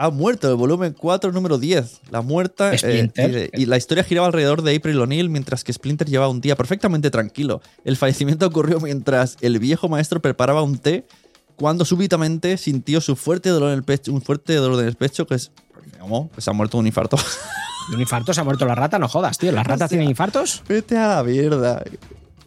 Ha 0.00 0.10
muerto 0.10 0.48
el 0.48 0.54
volumen 0.54 0.94
4, 0.96 1.32
número 1.32 1.58
10. 1.58 2.02
La 2.10 2.22
muerta. 2.22 2.72
eh, 2.72 3.50
y 3.52 3.66
la 3.66 3.76
historia 3.76 4.04
giraba 4.04 4.28
alrededor 4.28 4.62
de 4.62 4.76
April 4.76 5.00
O'Neil 5.00 5.28
mientras 5.28 5.64
que 5.64 5.72
Splinter 5.72 6.08
llevaba 6.08 6.30
un 6.30 6.40
día 6.40 6.54
perfectamente 6.56 7.10
tranquilo. 7.10 7.60
El 7.84 7.96
fallecimiento 7.96 8.46
ocurrió 8.46 8.78
mientras 8.78 9.36
el 9.40 9.58
viejo 9.58 9.88
maestro 9.88 10.20
preparaba 10.22 10.62
un 10.62 10.78
té 10.78 11.04
cuando 11.56 11.84
súbitamente 11.84 12.56
sintió 12.58 13.00
su 13.00 13.16
fuerte 13.16 13.48
dolor 13.48 13.70
en 13.70 13.74
el 13.78 13.82
pecho, 13.82 14.12
un 14.12 14.22
fuerte 14.22 14.54
dolor 14.54 14.80
en 14.80 14.86
el 14.86 14.94
pecho 14.94 15.26
que 15.26 15.34
es. 15.34 15.50
¿Cómo? 15.98 16.30
Que 16.30 16.40
se 16.40 16.50
ha 16.50 16.52
muerto 16.52 16.76
de 16.76 16.80
un 16.82 16.86
infarto. 16.86 17.16
De 17.88 17.96
un 17.96 18.00
infarto 18.00 18.32
se 18.32 18.40
ha 18.40 18.44
muerto 18.44 18.66
la 18.66 18.74
rata, 18.76 18.98
no 18.98 19.08
jodas, 19.08 19.36
tío. 19.38 19.50
¿Las 19.50 19.66
ratas 19.66 19.88
tienen 19.88 20.08
infartos? 20.08 20.62
Vete 20.68 20.96
a 20.96 21.16
la 21.16 21.24
mierda. 21.24 21.82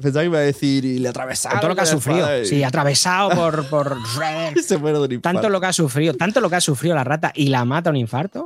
Pensaba 0.02 0.22
que 0.24 0.28
iba 0.28 0.38
a 0.40 0.42
decir 0.42 0.84
y 0.86 1.00
le 1.00 1.10
atravesaron. 1.10 1.60
Todo 1.60 1.70
lo 1.70 1.76
que 1.76 1.82
ha 1.82 1.86
sufrido. 1.86 2.42
y- 2.42 2.46
Sí, 2.46 2.64
atravesado 2.64 3.30
por. 3.32 3.66
por 3.68 3.98
se 4.64 4.78
muere 4.78 4.98
de 5.00 5.06
un 5.06 5.12
infarto. 5.14 5.38
tanto 5.40 5.50
lo 5.50 5.62
que 5.62 5.68
ha 5.68 5.74
sufrido, 5.74 6.14
tanto 6.16 6.42
lo 6.42 6.50
que 6.50 6.56
ha 6.58 6.62
sufrido 6.62 6.96
la 6.96 7.04
rata 7.04 7.32
y 7.36 7.48
la 7.50 7.64
mata 7.66 7.90
un 7.90 7.96
infarto. 7.98 8.46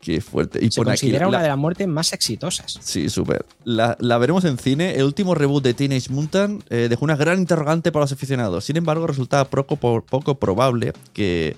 Qué 0.00 0.20
fuerte. 0.20 0.58
Y 0.60 0.70
Se 0.72 0.80
aquí. 0.80 0.84
considera 0.90 1.28
una 1.28 1.38
la- 1.38 1.42
de 1.44 1.48
las 1.50 1.58
muertes 1.58 1.86
más 1.86 2.12
exitosas. 2.12 2.76
Sí, 2.82 3.08
súper. 3.08 3.46
La, 3.64 3.96
la 4.00 4.18
veremos 4.18 4.44
en 4.44 4.58
cine. 4.58 4.96
El 4.96 5.04
último 5.04 5.34
reboot 5.36 5.62
de 5.62 5.74
Teenage 5.74 6.10
Mutant 6.10 6.64
eh, 6.70 6.88
dejó 6.90 7.04
una 7.04 7.14
gran 7.14 7.38
interrogante 7.38 7.92
para 7.92 8.02
los 8.02 8.10
aficionados. 8.12 8.64
Sin 8.64 8.76
embargo, 8.76 9.06
resulta 9.06 9.44
poco, 9.44 9.76
po- 9.76 10.02
poco 10.02 10.34
probable 10.34 10.92
que 11.12 11.56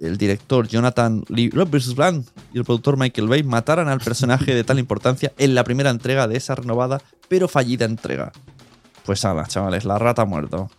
el 0.00 0.18
director 0.18 0.68
Jonathan 0.68 1.24
Lee 1.28 1.48
Robertson 1.50 2.24
y 2.52 2.58
el 2.58 2.64
productor 2.64 2.98
Michael 2.98 3.26
Bay 3.26 3.42
mataran 3.42 3.88
al 3.88 4.00
personaje 4.00 4.54
de 4.54 4.62
tal 4.64 4.78
importancia 4.78 5.32
en 5.38 5.54
la 5.54 5.64
primera 5.64 5.88
entrega 5.90 6.28
de 6.28 6.36
esa 6.36 6.54
renovada 6.54 7.00
pero 7.28 7.48
fallida 7.48 7.84
entrega. 7.86 8.32
Pues 9.08 9.24
nada, 9.24 9.46
chavales, 9.46 9.86
la 9.86 9.96
rata 9.98 10.20
ha 10.20 10.24
muerto. 10.26 10.70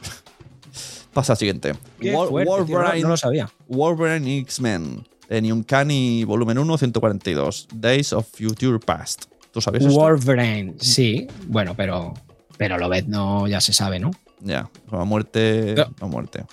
Pasa 1.14 1.32
al 1.32 1.38
siguiente. 1.38 1.72
Wol- 2.00 2.28
fuerte, 2.28 2.50
tío, 2.66 2.76
no- 2.76 2.82
Wolverine, 2.84 3.02
no 3.02 3.08
lo 3.08 3.16
sabía. 3.16 3.50
Wolverine 3.66 4.38
X-Men 4.40 5.08
en 5.30 5.50
Uncanny 5.52 6.24
Volumen 6.24 6.58
1, 6.58 6.76
142. 6.76 7.68
Days 7.74 8.12
of 8.12 8.26
Future 8.30 8.78
Past. 8.78 9.24
¿Tú 9.52 9.62
sabes 9.62 9.82
esto? 9.86 9.94
Wolverine, 9.98 10.74
sí. 10.80 11.26
Bueno, 11.46 11.74
pero. 11.74 12.12
Pero 12.58 12.76
lo 12.76 12.90
ves, 12.90 13.08
no, 13.08 13.48
ya 13.48 13.58
se 13.62 13.72
sabe, 13.72 13.98
¿no? 13.98 14.10
Ya, 14.40 14.68
a 14.92 15.04
muerte, 15.04 15.72
Pero- 15.74 15.90
a 15.98 16.06
muerte. 16.06 16.44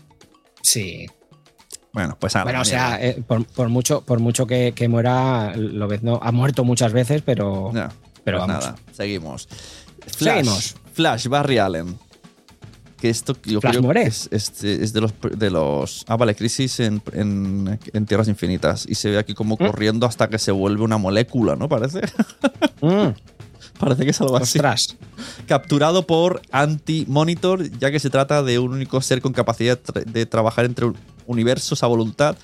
Sí. 0.62 1.06
Bueno, 1.92 2.16
pues. 2.18 2.34
Bueno, 2.44 2.62
o 2.62 2.66
sea, 2.66 2.98
eh, 3.06 3.22
por, 3.28 3.44
por 3.46 3.68
mucho, 3.68 4.02
por 4.06 4.20
mucho 4.22 4.48
que, 4.48 4.72
que 4.74 4.88
muera, 4.88 5.54
lo 5.58 5.90
ves, 5.90 6.02
no. 6.02 6.18
Ha 6.24 6.32
muerto 6.32 6.64
muchas 6.64 6.94
veces, 6.94 7.24
pero. 7.26 7.72
Ya, 7.74 7.92
pero 8.24 8.38
pues 8.38 8.48
vamos. 8.48 8.64
nada, 8.66 8.76
seguimos. 8.94 9.50
Flash, 10.16 10.36
Seguimos. 10.38 10.76
Flash, 10.94 11.28
Barry 11.28 11.58
Allen. 11.58 11.98
Que 13.00 13.10
esto 13.12 13.36
yo 13.44 13.62
Flash 13.62 13.74
creo 13.74 13.84
muere. 13.84 14.02
que 14.04 14.08
es, 14.08 14.28
es- 14.32 14.64
es 14.64 14.92
de 14.94 15.02
los 15.02 15.14
de 15.38 15.52
los. 15.52 16.04
Ah, 16.08 16.16
vale, 16.18 16.34
Crisis 16.36 16.80
en, 16.80 17.02
en- 17.14 17.80
en 17.94 18.06
Tierras 18.08 18.28
Infinitas. 18.28 18.86
Y 18.90 18.96
se 18.96 19.12
ve 19.12 19.20
aquí 19.20 19.36
como 19.36 19.54
¿Mm? 19.56 19.58
corriendo 19.68 20.06
hasta 20.08 20.28
que 20.30 20.40
se 20.40 20.52
vuelve 20.52 20.84
una 20.84 20.98
molécula, 20.98 21.56
¿no? 21.56 21.70
Parece. 21.70 22.02
Mm, 22.82 23.10
Parece 23.80 24.04
que 24.04 24.10
es 24.10 24.22
algo 24.22 24.38
así. 24.38 24.58
ostras. 24.58 24.96
Capturado 25.48 26.08
por 26.08 26.42
Anti-Monitor, 26.52 27.70
ya 27.78 27.92
que 27.92 28.00
se 28.00 28.10
trata 28.10 28.42
de 28.42 28.58
un 28.58 28.74
único 28.74 29.00
ser 29.02 29.22
con 29.22 29.34
capacidad 29.34 29.78
de 30.06 30.26
trabajar 30.26 30.66
entre 30.66 30.86
un- 30.86 30.98
universos 31.28 31.84
a 31.84 31.88
voluntad. 31.88 32.36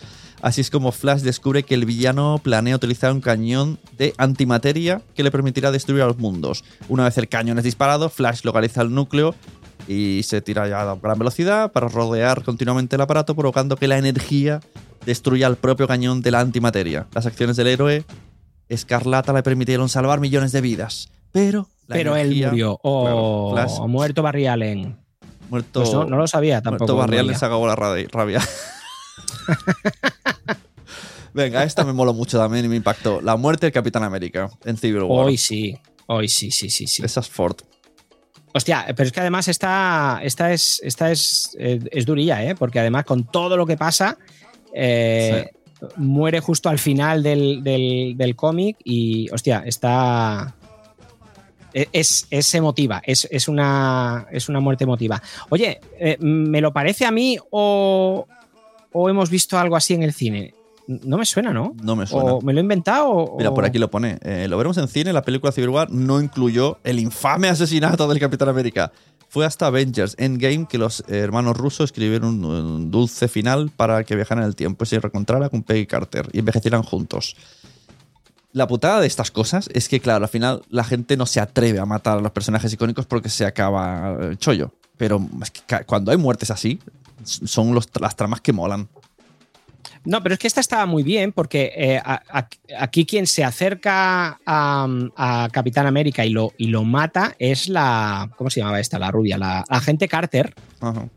Así 0.44 0.60
es 0.60 0.70
como 0.70 0.92
Flash 0.92 1.22
descubre 1.22 1.64
que 1.64 1.74
el 1.74 1.86
villano 1.86 2.38
planea 2.44 2.76
utilizar 2.76 3.14
un 3.14 3.22
cañón 3.22 3.80
de 3.98 4.14
antimateria 4.18 5.02
que 5.16 5.24
le 5.24 5.32
permitirá 5.32 5.72
destruir 5.72 6.02
a 6.04 6.06
los 6.08 6.18
mundos. 6.18 6.66
Una 6.90 7.06
vez 7.06 7.18
el 7.18 7.30
cañón 7.30 7.58
es 7.60 7.64
disparado, 7.64 8.10
Flash 8.10 8.42
localiza 8.44 8.82
el 8.82 8.94
núcleo 8.94 9.34
y 9.88 10.22
se 10.24 10.42
tira 10.42 10.68
ya 10.68 10.82
a 10.92 10.96
gran 10.96 11.18
velocidad 11.18 11.72
para 11.72 11.88
rodear 11.88 12.44
continuamente 12.44 12.98
el 12.98 13.02
aparato, 13.02 13.36
provocando 13.36 13.78
que 13.78 13.88
la 13.88 13.98
energía 13.98 14.60
destruya 15.06 15.48
el 15.48 15.56
propio 15.56 15.88
cañón 15.88 16.22
de 16.22 16.32
la 16.32 16.42
antimateria. 16.42 17.08
Las 17.14 17.26
acciones 17.26 17.56
del 17.56 17.68
héroe 17.68 18.04
Escarlata 18.68 19.32
le 19.32 19.44
permitieron 19.44 19.88
salvar 19.88 20.20
millones 20.20 20.52
de 20.52 20.60
vidas, 20.60 21.10
pero 21.32 21.70
la 21.88 21.96
Pero 21.96 22.16
él 22.18 22.46
murió. 22.50 22.80
O 22.84 23.04
Claro, 23.54 23.68
Flash 23.70 23.80
ha 23.82 23.88
muerto 23.88 24.22
Barry 24.22 24.48
Allen. 24.48 24.98
muerto, 25.50 25.82
Pues 25.84 25.94
no, 25.94 26.04
no 26.06 26.18
lo 26.18 26.28
sabía 26.28 26.56
muerto 26.62 26.70
tampoco. 26.86 26.96
Barrial 26.98 27.26
María. 27.26 27.32
les 27.32 27.44
acabó 27.44 27.66
la 27.66 27.76
ra- 27.78 27.96
rabia. 28.12 28.42
Venga, 31.34 31.63
esta 31.63 31.84
me 31.84 31.94
moló 31.94 32.13
mucho 32.13 32.38
también 32.38 32.66
y 32.66 32.68
me 32.68 32.75
impactó. 32.75 33.22
La 33.22 33.36
muerte 33.36 33.66
del 33.66 33.74
Capitán 33.74 34.04
América 34.04 34.50
en 34.66 34.78
Civil 34.78 35.04
War. 35.04 35.25
Hoy 35.28 35.38
sí. 35.38 35.78
Hoy 36.06 36.28
sí, 36.28 36.52
sí, 36.52 36.70
sí, 36.70 36.86
sí. 36.88 37.04
Esa 37.04 37.22
es 37.22 37.30
Ford. 37.30 37.56
Hostia, 38.54 38.86
pero 38.96 39.08
es 39.08 39.12
que 39.12 39.20
además 39.20 39.48
esta, 39.48 40.20
esta 40.22 40.52
es, 40.54 40.80
esta 40.84 41.12
es, 41.12 41.56
eh, 41.60 41.80
es 41.92 42.06
durilla, 42.06 42.44
¿eh? 42.44 42.54
Porque 42.54 42.80
además 42.80 43.04
con 43.06 43.24
todo 43.24 43.58
lo 43.58 43.66
que 43.66 43.78
pasa, 43.78 44.18
eh, 44.75 45.50
muere 45.98 46.40
justo 46.40 46.70
al 46.70 46.78
final 46.78 47.24
del, 47.24 47.63
del- 47.63 48.13
del 48.16 48.36
cómic 48.36 48.78
y, 48.84 49.28
hostia, 49.32 49.63
está... 49.66 50.56
e- 51.74 51.90
Es, 51.92 52.28
es 52.30 52.54
emotiva, 52.54 53.02
es, 53.04 53.28
es 53.32 53.48
una, 53.48 54.28
es 54.32 54.50
una 54.50 54.60
muerte 54.60 54.84
emotiva. 54.84 55.20
Oye, 55.50 55.80
eh, 56.00 56.18
¿me 56.20 56.62
lo 56.62 56.72
parece 56.72 57.06
a 57.08 57.12
mí 57.12 57.38
o, 57.50 58.28
o 58.92 59.10
hemos 59.10 59.32
visto 59.32 59.58
algo 59.58 59.75
así 59.75 59.96
en 59.96 60.04
el 60.04 60.13
cine? 60.13 60.54
No 60.88 61.18
me 61.18 61.25
suena, 61.25 61.54
¿no? 61.54 61.75
No 61.82 61.96
me 61.96 62.06
suena. 62.06 62.34
¿O 62.34 62.42
me 62.42 62.52
lo 62.54 62.60
he 62.60 62.62
inventado? 62.62 63.08
o- 63.10 63.38
Mira, 63.38 63.54
por 63.54 63.63
aquí 63.66 63.78
lo 63.80 63.90
pone. 63.90 64.18
Eh, 64.22 64.48
lo 64.50 64.58
veremos 64.58 64.78
en 64.78 64.88
cine. 64.88 65.13
La 65.13 65.22
película 65.22 65.52
Civil 65.52 65.70
War 65.70 65.90
no 65.92 66.22
incluyó 66.22 66.78
el 66.84 67.00
infame 67.00 67.48
asesinato 67.50 68.08
del 68.08 68.20
Capitán 68.20 68.50
América. 68.50 68.92
Fue 69.30 69.46
hasta 69.46 69.66
Avengers 69.68 70.16
Endgame 70.20 70.68
que 70.68 70.78
los 70.78 71.04
hermanos 71.08 71.58
rusos 71.58 71.86
escribieron 71.86 72.44
un, 72.44 72.46
un 72.46 72.92
dulce 72.92 73.28
final 73.28 73.72
para 73.75 74.04
que 74.04 74.16
viajaran 74.16 74.44
en 74.44 74.50
el 74.50 74.56
tiempo 74.56 74.84
y 74.84 74.88
se 74.88 75.00
reencontrara 75.00 75.50
con 75.50 75.63
Peggy 75.63 75.88
Carter 75.88 76.30
y 76.34 76.40
envejecieran 76.40 76.84
juntos. 76.84 77.36
La 78.52 78.68
putada 78.68 79.02
de 79.02 79.08
estas 79.08 79.32
cosas 79.32 79.70
es 79.74 79.90
que, 79.90 80.00
claro, 80.00 80.25
al 80.25 80.30
final 80.30 80.62
la 80.70 80.84
gente 80.84 81.18
no 81.18 81.25
se 81.25 81.40
atreve 81.40 81.80
a 81.80 81.86
matar 81.86 82.20
a 82.20 82.22
los 82.22 82.32
personajes 82.32 82.72
icónicos 82.72 83.08
porque 83.08 83.30
se 83.30 83.46
acaba 83.46 84.16
el 84.22 84.38
chollo. 84.38 84.72
Pero 84.98 85.20
es 85.42 85.50
que 85.50 85.84
cuando 85.86 86.12
hay 86.12 86.18
muertes 86.18 86.52
así, 86.52 86.80
son 87.24 87.74
los- 87.74 87.90
las 88.00 88.16
tramas 88.16 88.42
que 88.42 88.54
molan. 88.54 88.88
No, 90.06 90.22
pero 90.22 90.34
es 90.34 90.40
que 90.40 90.48
esta 90.48 90.60
estaba 90.60 90.86
muy 90.86 91.04
bien 91.04 91.32
porque 91.32 91.72
eh, 91.76 91.98
a- 92.04 92.22
a- 92.30 92.48
aquí 92.80 93.06
quien 93.06 93.26
se 93.28 93.44
acerca 93.44 94.40
a, 94.46 94.88
a 95.16 95.50
Capitán 95.52 95.86
América 95.86 96.26
y 96.26 96.30
lo, 96.30 96.52
y 96.58 96.68
lo 96.68 96.84
mata 96.84 97.36
es 97.40 97.70
la. 97.70 98.30
¿Cómo 98.38 98.50
se 98.50 98.60
llamaba 98.60 98.80
esta? 98.80 99.00
La 99.00 99.12
rubia. 99.12 99.38
La, 99.38 99.64
la 99.70 99.78
agente 99.78 100.08
Carter 100.10 100.54
Ajá. 100.82 101.08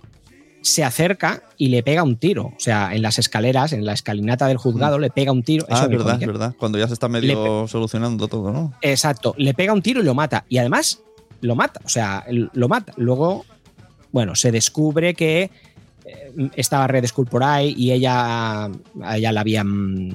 se 0.63 0.85
acerca 0.85 1.43
y 1.59 1.69
le 1.69 1.83
pega 1.83 2.03
un 2.05 2.17
tiro. 2.17 2.47
O 2.47 2.55
sea, 2.61 2.95
en 2.95 3.03
las 3.03 3.19
escaleras, 3.19 3.73
en 3.73 3.85
la 3.85 3.93
escalinata 3.93 4.47
del 4.47 4.57
juzgado, 4.59 4.99
le 4.99 5.11
pega 5.11 5.33
un 5.33 5.43
tiro. 5.43 5.67
Ah, 5.69 5.83
el 5.91 5.97
verdad, 5.97 6.23
¿eh? 6.23 6.27
verdad. 6.27 6.55
Cuando 6.59 6.79
ya 6.79 6.87
se 6.87 6.93
está 6.95 7.09
medio 7.09 7.67
solucionando 7.69 8.29
todo, 8.29 8.53
¿no? 8.53 8.73
Exacto, 8.83 9.35
le 9.37 9.53
pega 9.55 9.73
un 9.73 9.83
tiro 9.83 10.01
y 10.01 10.05
lo 10.05 10.15
mata. 10.15 10.45
Y 10.49 10.59
además 10.59 11.03
lo 11.41 11.55
mata, 11.57 11.81
o 11.85 11.89
sea, 11.89 12.25
lo 12.29 12.69
mata. 12.69 12.93
Luego, 12.97 13.45
bueno, 14.13 14.35
se 14.37 14.53
descubre 14.53 15.15
que 15.15 15.51
estaba 16.55 16.87
Red 16.87 17.07
Skull 17.07 17.27
por 17.27 17.43
ahí 17.43 17.75
y 17.77 17.93
ella, 17.93 18.65
a 18.67 19.17
ella 19.17 19.33
la 19.33 19.41
habían 19.41 20.11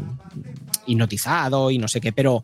hipnotizado 0.85 1.71
y 1.71 1.77
no 1.77 1.87
sé 1.87 2.01
qué, 2.01 2.11
pero, 2.11 2.43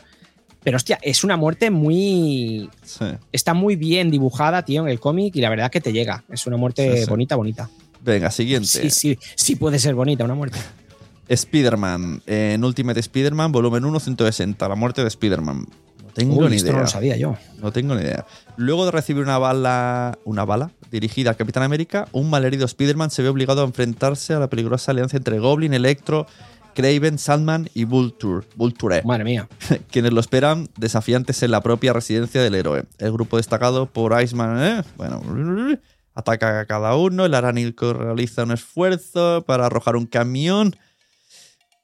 pero 0.64 0.78
hostia, 0.78 1.00
es 1.02 1.24
una 1.24 1.38
muerte 1.38 1.70
muy... 1.72 2.70
Sí. 2.84 3.06
Está 3.32 3.54
muy 3.54 3.76
bien 3.76 4.12
dibujada, 4.12 4.64
tío, 4.64 4.84
en 4.84 4.90
el 4.90 5.00
cómic 5.00 5.36
y 5.36 5.42
la 5.42 5.50
verdad 5.50 5.72
que 5.72 5.82
te 5.82 5.94
llega. 5.94 6.24
Es 6.30 6.46
una 6.48 6.58
muerte 6.58 6.98
Sí, 6.98 7.04
sí. 7.04 7.10
bonita, 7.10 7.36
bonita. 7.36 7.70
Venga, 8.02 8.32
siguiente. 8.32 8.68
Sí, 8.68 8.90
sí, 8.90 9.20
sí 9.36 9.56
puede 9.56 9.80
ser 9.80 9.96
bonita 9.96 10.24
una 10.24 10.36
muerte. 10.36 10.60
Spider-Man. 11.28 12.22
En 12.26 12.64
Ultimate 12.64 13.00
Spider-Man, 13.00 13.52
volumen 13.52 13.84
1, 13.86 14.00
160. 14.00 14.68
La 14.70 14.76
muerte 14.76 15.02
de 15.02 15.08
Spider-Man. 15.10 15.66
No 16.18 16.24
tengo 16.24 16.42
Uy, 16.46 16.50
ni 16.50 16.56
esto 16.56 16.68
idea. 16.70 16.78
no 16.78 16.82
lo 16.82 16.88
sabía 16.88 17.16
yo. 17.18 17.38
No 17.62 17.72
tengo 17.72 17.94
ni 17.94 18.02
idea. 18.02 18.26
Luego 18.56 18.86
de 18.86 18.92
recibir 18.92 19.22
una 19.22 19.38
bala, 19.38 20.18
una 20.26 20.46
bala 20.46 20.72
dirigida 20.90 21.30
al 21.30 21.36
Capitán 21.36 21.62
América, 21.62 22.08
un 22.12 22.30
malherido 22.30 22.66
Spider-Man 22.66 23.12
se 23.12 23.22
ve 23.22 23.30
obligado 23.30 23.62
a 23.62 23.66
enfrentarse 23.66 24.34
a 24.34 24.40
la 24.40 24.50
peligrosa 24.50 24.92
alianza 24.92 25.18
entre 25.18 25.38
Goblin, 25.38 25.76
Electro, 25.76 26.26
Craven, 26.74 27.20
Sandman 27.20 27.70
y 27.74 27.86
Vulture, 27.86 28.48
Vulture 28.56 29.04
Madre 29.04 29.24
mía. 29.26 29.48
quienes 29.92 30.12
lo 30.12 30.20
esperan 30.20 30.70
desafiantes 30.78 31.44
en 31.44 31.52
la 31.52 31.62
propia 31.62 31.94
residencia 31.94 32.42
del 32.42 32.56
héroe. 32.56 32.86
El 32.98 33.12
grupo 33.12 33.38
destacado 33.38 33.86
por 33.86 34.20
Iceman, 34.20 34.64
¿eh? 34.64 34.84
bueno, 34.96 35.22
ataca 36.16 36.62
a 36.62 36.66
cada 36.66 36.96
uno. 36.96 37.26
El 37.26 37.36
Aranilco 37.36 37.94
realiza 37.94 38.44
un 38.44 38.52
esfuerzo 38.52 39.44
para 39.46 39.68
arrojar 39.68 39.96
un 39.96 40.08
camión. 40.08 40.76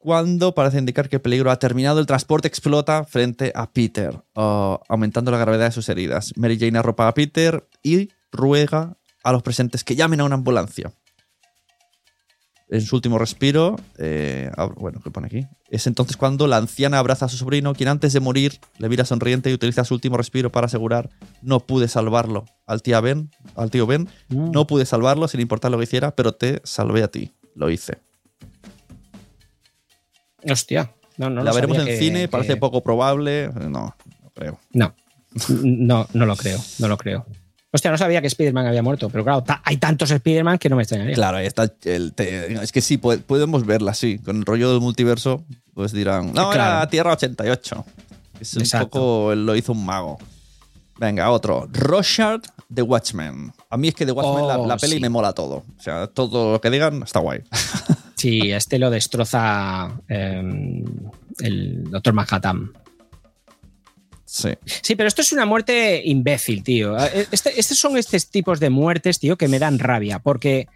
Cuando 0.03 0.53
parece 0.53 0.79
indicar 0.79 1.07
que 1.07 1.15
el 1.15 1.22
peligro 1.22 1.50
ha 1.50 1.57
terminado, 1.60 2.01
el 2.01 2.05
transporte 2.05 2.45
explota 2.50 3.05
frente 3.05 3.53
a 3.55 3.72
Peter, 3.72 4.22
oh, 4.33 4.81
aumentando 4.89 5.31
la 5.31 5.38
gravedad 5.38 5.67
de 5.67 5.72
sus 5.72 5.88
heridas. 5.88 6.33
Mary 6.36 6.60
Jane 6.60 6.77
arropa 6.77 7.07
a 7.07 7.13
Peter 7.13 7.65
y 7.81 8.10
ruega 8.29 8.98
a 9.24 9.31
los 9.31 9.41
presentes 9.43 9.86
que 9.86 9.95
llamen 9.95 10.19
a 10.19 10.25
una 10.25 10.36
ambulancia. 10.36 10.91
En 12.67 12.81
su 12.81 12.98
último 12.98 13.17
respiro, 13.17 13.77
eh, 13.98 14.51
bueno, 14.75 15.00
¿qué 15.01 15.10
pone 15.10 15.27
aquí? 15.27 15.48
Es 15.69 15.88
entonces 15.88 16.17
cuando 16.17 16.48
la 16.48 16.57
anciana 16.57 17.00
abraza 17.00 17.27
a 17.27 17.29
su 17.29 17.38
sobrino, 17.38 17.74
quien 17.74 17.88
antes 17.88 18.12
de 18.12 18.19
morir 18.19 18.60
le 18.79 18.89
mira 18.89 19.05
sonriente 19.05 19.50
y 19.51 19.53
utiliza 19.53 19.86
su 19.86 19.93
último 19.93 20.17
respiro 20.17 20.51
para 20.51 20.65
asegurar 20.65 21.12
no 21.41 21.62
pude 21.62 21.88
salvarlo 21.88 22.43
al 22.65 22.81
tío 22.81 23.01
Ben, 23.01 23.31
al 23.55 23.72
tío 23.72 23.88
Ben, 23.88 24.10
Mm. 24.27 24.51
no 24.51 24.67
pude 24.67 24.86
salvarlo 24.86 25.29
sin 25.29 25.39
importar 25.39 25.72
lo 25.72 25.77
que 25.77 25.86
hiciera, 25.86 26.13
pero 26.13 26.33
te 26.33 26.60
salvé 26.65 27.03
a 27.03 27.07
ti, 27.07 27.31
lo 27.55 27.69
hice. 27.69 28.00
Hostia. 30.50 30.92
No, 31.18 31.30
no 31.30 31.44
la 31.44 31.52
lo 31.52 31.56
veremos 31.56 31.78
en 31.78 31.86
que- 31.86 31.98
cine, 32.00 32.22
que- 32.22 32.28
parece 32.28 32.58
poco 32.58 32.82
probable, 32.82 33.50
no, 33.54 33.70
no 33.70 33.96
creo. 34.34 34.60
No, 34.72 34.94
no, 35.64 36.08
no 36.14 36.26
lo 36.26 36.36
creo, 36.36 36.60
no 36.80 36.88
lo 36.88 36.98
creo. 36.98 37.26
Hostia, 37.72 37.90
no 37.90 37.98
sabía 37.98 38.22
que 38.22 38.28
Spider-Man 38.28 38.68
había 38.68 38.84
muerto, 38.84 39.10
pero 39.10 39.24
claro, 39.24 39.42
ta- 39.44 39.62
hay 39.66 39.78
tantos 39.78 40.12
Spider-Man 40.12 40.60
que 40.60 40.70
no 40.70 40.76
me 40.76 40.84
extrañaría. 40.84 41.16
Claro, 41.16 41.38
ahí 41.38 41.48
está 41.48 41.72
el 41.86 42.14
es 42.18 42.72
que 42.72 42.82
sí, 42.82 42.98
po- 42.98 43.18
podemos 43.18 43.66
verla 43.66 43.92
así, 43.92 44.20
con 44.20 44.38
el 44.38 44.46
rollo 44.46 44.72
del 44.72 44.80
multiverso, 44.80 45.44
pues 45.74 45.92
dirán, 45.92 46.28
no, 46.28 46.52
Claro. 46.52 46.54
era 46.54 46.88
Tierra 46.90 47.14
88. 47.14 47.84
Es 48.40 48.56
un 48.56 48.80
poco, 48.82 49.34
lo 49.36 49.56
hizo 49.56 49.72
un 49.72 49.86
mago. 49.86 50.20
Venga, 51.00 51.32
otro. 51.32 51.68
Rorschach, 51.72 52.44
The 52.74 52.84
Watchmen. 52.84 53.52
A 53.72 53.78
mí 53.78 53.88
es 53.88 53.96
que 53.96 54.06
The 54.06 54.12
Watchmen, 54.12 54.48
la, 54.48 54.60
Oh, 54.60 54.68
la 54.68 54.78
peli 54.78 54.96
sí. 54.96 55.00
me 55.00 55.10
mola 55.10 55.34
todo. 55.34 55.64
O 55.78 55.82
sea, 55.82 56.06
todo 56.08 56.54
lo 56.54 56.62
que 56.62 56.70
digan 56.70 57.02
está 57.04 57.20
guay. 57.20 57.42
Sí, 58.24 58.51
este 58.53 58.80
lo 58.80 58.89
destroza 58.89 60.00
eh, 60.08 60.82
el 61.39 61.84
Doctor 61.92 62.13
Manhattan. 62.13 62.72
Sí. 64.25 64.50
Sí, 64.65 64.96
pero 64.96 65.10
esto 65.10 65.22
es 65.22 65.34
una 65.34 65.46
muerte 65.46 66.01
imbécil, 66.06 66.63
tío. 66.63 66.98
Este- 66.98 67.60
estos 67.60 67.77
son 67.77 67.98
estos 67.98 68.30
tipos 68.30 68.62
de 68.62 68.70
muertes, 68.70 69.20
tío, 69.20 69.38
que 69.38 69.50
me 69.50 69.60
dan 69.60 69.77
rabia, 69.77 70.20
porque 70.20 70.68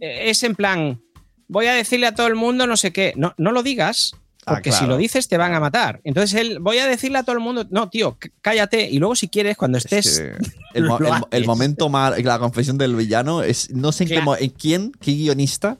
es 0.00 0.42
en 0.42 0.56
plan, 0.56 1.00
voy 1.46 1.66
a 1.66 1.72
decirle 1.74 2.06
a 2.08 2.14
todo 2.16 2.26
el 2.26 2.34
mundo 2.34 2.66
no 2.66 2.76
sé 2.76 2.92
qué. 2.92 3.12
No, 3.16 3.32
no 3.38 3.52
lo 3.52 3.62
digas, 3.62 4.12
Ah, 4.46 4.54
porque 4.56 4.72
si 4.72 4.84
lo 4.86 4.96
dices 4.98 5.28
te 5.28 5.38
van 5.38 5.54
a 5.54 5.60
matar. 5.60 6.00
Entonces 6.04 6.38
él, 6.38 6.58
voy 6.58 6.76
a 6.78 6.86
decirle 6.88 7.16
a 7.18 7.22
todo 7.22 7.36
el 7.36 7.40
mundo, 7.40 7.64
no, 7.70 7.88
tío, 7.88 8.18
cállate. 8.42 8.90
Y 8.90 8.98
luego 8.98 9.14
si 9.16 9.28
quieres, 9.28 9.56
cuando 9.56 9.78
Es 9.78 9.84
estés... 9.84 10.22
el, 10.74 10.84
mo- 10.84 10.98
momento 11.46 11.88
mal, 11.88 12.22
la 12.24 12.38
confesión 12.40 12.76
del 12.76 12.96
villano 12.96 13.42
es. 13.44 13.70
No 13.70 13.92
sé 13.92 14.02
en, 14.02 14.08
qué 14.08 14.14
Claro. 14.16 14.24
mo- 14.26 14.36
en 14.36 14.50
quién, 14.50 14.92
qué 15.00 15.12
guionista 15.12 15.78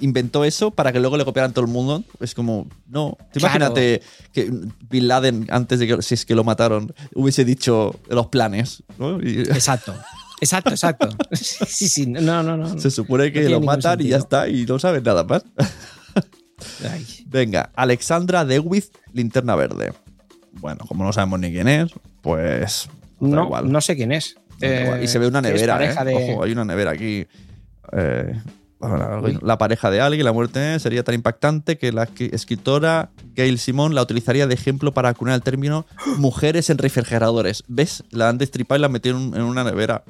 inventó 0.00 0.44
eso 0.44 0.70
para 0.70 0.92
que 0.92 1.00
luego 1.00 1.16
le 1.16 1.24
copiaran 1.24 1.52
todo 1.52 1.64
el 1.64 1.70
mundo. 1.70 2.02
Es 2.20 2.34
como, 2.34 2.66
no. 2.86 3.16
Tú 3.32 3.40
Claro. 3.40 3.56
Imagínate 3.56 4.02
que 4.32 4.50
Bin 4.90 5.08
Laden, 5.08 5.46
antes 5.50 5.78
de 5.78 5.86
que, 5.86 6.02
si 6.02 6.14
es 6.14 6.24
que 6.26 6.34
lo 6.34 6.44
mataron, 6.44 6.92
hubiese 7.14 7.44
dicho 7.44 7.98
los 8.08 8.26
planes. 8.28 8.82
¿no? 8.98 9.20
Y 9.22 9.40
Exacto. 9.50 9.94
Exacto, 10.40 10.70
exacto. 10.70 11.08
Sí, 11.32 11.88
sí, 11.88 12.06
no, 12.06 12.42
no, 12.42 12.56
no. 12.56 12.78
se 12.78 12.90
supone 12.90 13.32
que 13.32 13.44
No 13.44 13.50
lo 13.50 13.60
matan 13.60 14.00
y 14.00 14.08
ya 14.08 14.16
está, 14.18 14.48
y 14.48 14.66
no 14.66 14.78
saben 14.78 15.02
nada 15.04 15.24
más. 15.24 15.44
Ay. 16.90 17.06
Venga, 17.26 17.70
Alexandra 17.74 18.44
DeWitt, 18.44 18.86
linterna 19.12 19.54
verde. 19.56 19.92
Bueno, 20.52 20.84
como 20.86 21.04
no 21.04 21.12
sabemos 21.12 21.40
ni 21.40 21.50
quién 21.50 21.68
es, 21.68 21.90
pues. 22.20 22.88
da 23.20 23.28
No, 23.28 23.44
igual. 23.44 23.70
no 23.72 23.80
sé 23.80 23.96
quién 23.96 24.12
es. 24.12 24.36
Eh, 24.60 25.00
y 25.02 25.08
se 25.08 25.18
ve 25.18 25.26
una 25.26 25.40
es 25.40 25.44
nevera, 25.46 25.84
¿eh? 25.84 26.04
de- 26.04 26.14
Ojo, 26.32 26.44
hay 26.44 26.52
una 26.52 26.64
nevera 26.64 26.92
aquí. 26.92 27.26
Eh. 27.92 28.40
La 29.42 29.58
pareja 29.58 29.90
de 29.90 30.00
alguien, 30.00 30.24
la 30.24 30.32
muerte 30.32 30.78
sería 30.80 31.04
tan 31.04 31.14
impactante 31.14 31.78
que 31.78 31.92
la 31.92 32.08
escritora 32.18 33.10
Gail 33.34 33.58
Simón 33.58 33.94
la 33.94 34.02
utilizaría 34.02 34.46
de 34.46 34.54
ejemplo 34.54 34.92
para 34.92 35.08
acunar 35.08 35.34
el 35.34 35.42
término 35.42 35.86
mujeres 36.18 36.70
en 36.70 36.78
refrigeradores. 36.78 37.64
¿Ves? 37.68 38.04
La 38.10 38.28
han 38.28 38.38
destripado 38.38 38.78
y 38.78 38.82
la 38.82 38.88
metieron 38.88 39.34
en 39.34 39.42
una 39.42 39.64
nevera. 39.64 40.04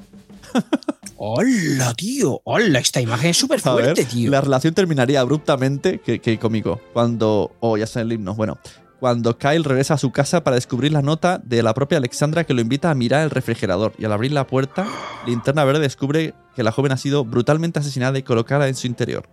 ¡Hola, 1.16 1.94
tío! 1.94 2.40
¡Hola! 2.44 2.78
Esta 2.80 3.00
imagen 3.00 3.30
es 3.30 3.36
súper 3.36 3.60
ver, 3.62 3.72
fuerte, 3.72 4.04
tío. 4.04 4.30
la 4.30 4.40
relación 4.40 4.74
terminaría 4.74 5.20
abruptamente, 5.20 6.00
que, 6.00 6.20
que 6.20 6.38
cómico, 6.38 6.80
cuando, 6.92 7.52
oh, 7.60 7.76
ya 7.76 7.86
sé 7.86 8.00
el 8.00 8.12
himno, 8.12 8.34
bueno, 8.34 8.58
cuando 9.00 9.38
Kyle 9.38 9.64
regresa 9.64 9.94
a 9.94 9.98
su 9.98 10.12
casa 10.12 10.44
para 10.44 10.56
descubrir 10.56 10.92
la 10.92 11.02
nota 11.02 11.38
de 11.38 11.62
la 11.62 11.74
propia 11.74 11.98
Alexandra 11.98 12.44
que 12.44 12.54
lo 12.54 12.60
invita 12.60 12.90
a 12.90 12.94
mirar 12.94 13.22
el 13.22 13.30
refrigerador 13.30 13.92
y 13.98 14.04
al 14.04 14.12
abrir 14.12 14.32
la 14.32 14.46
puerta, 14.46 14.86
Linterna 15.26 15.64
Verde 15.64 15.80
descubre 15.80 16.34
que 16.54 16.62
la 16.62 16.72
joven 16.72 16.92
ha 16.92 16.96
sido 16.96 17.24
brutalmente 17.24 17.80
asesinada 17.80 18.18
y 18.18 18.22
colocada 18.22 18.68
en 18.68 18.74
su 18.74 18.86
interior. 18.86 19.28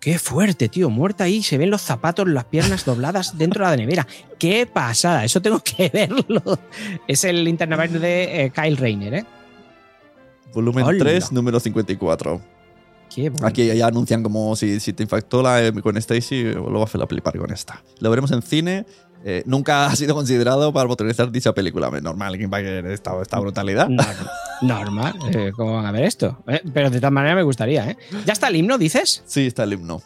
¡Qué 0.00 0.18
fuerte, 0.18 0.68
tío! 0.68 0.88
Muerta 0.88 1.24
ahí, 1.24 1.42
se 1.42 1.58
ven 1.58 1.70
los 1.70 1.82
zapatos, 1.82 2.28
las 2.28 2.44
piernas 2.44 2.84
dobladas 2.84 3.36
dentro 3.38 3.64
de 3.64 3.70
la 3.70 3.76
nevera. 3.76 4.06
¡Qué 4.38 4.66
pasada! 4.66 5.24
Eso 5.24 5.42
tengo 5.42 5.60
que 5.60 5.88
verlo. 5.92 6.58
Es 7.08 7.24
el 7.24 7.44
linterna 7.44 7.76
verde 7.76 7.98
de 7.98 8.44
eh, 8.44 8.50
Kyle 8.50 8.76
Rayner, 8.76 9.14
¿eh? 9.14 9.24
Volumen 10.54 10.84
Hola. 10.84 10.98
3, 10.98 11.32
número 11.32 11.60
54. 11.60 12.40
Qué 13.14 13.30
bueno. 13.30 13.46
Aquí 13.46 13.66
ya 13.66 13.86
anuncian 13.86 14.22
como 14.22 14.54
si, 14.56 14.80
si 14.80 14.92
te 14.92 15.02
infectó 15.02 15.42
la 15.42 15.64
eh, 15.64 15.72
con 15.72 15.96
Stacy, 15.96 16.44
lo 16.54 16.80
vas 16.80 16.94
a 16.94 17.06
flipar 17.06 17.38
con 17.38 17.52
esta. 17.52 17.82
Lo 18.00 18.10
veremos 18.10 18.30
en 18.32 18.42
cine. 18.42 18.86
Eh, 19.24 19.42
nunca 19.44 19.86
ha 19.86 19.96
sido 19.96 20.14
considerado 20.14 20.72
para 20.72 20.86
protagonizar 20.86 21.30
dicha 21.32 21.52
película. 21.52 21.90
Normal, 22.00 22.36
¿quién 22.36 22.48
va 22.52 22.58
a 22.58 22.62
querer 22.62 22.86
esta, 22.86 23.20
esta 23.20 23.38
brutalidad? 23.40 23.88
Normal. 23.88 24.30
Normal. 24.62 25.14
Eh, 25.32 25.52
¿Cómo 25.56 25.74
van 25.74 25.86
a 25.86 25.90
ver 25.90 26.04
esto? 26.04 26.44
Eh, 26.46 26.60
pero 26.72 26.90
de 26.90 26.98
todas 26.98 27.12
maneras 27.12 27.36
me 27.36 27.42
gustaría, 27.42 27.90
¿eh? 27.90 27.96
¿Ya 28.24 28.32
está 28.32 28.48
el 28.48 28.56
himno, 28.56 28.78
dices? 28.78 29.24
Sí, 29.26 29.48
está 29.48 29.64
el 29.64 29.72
himno. 29.72 30.00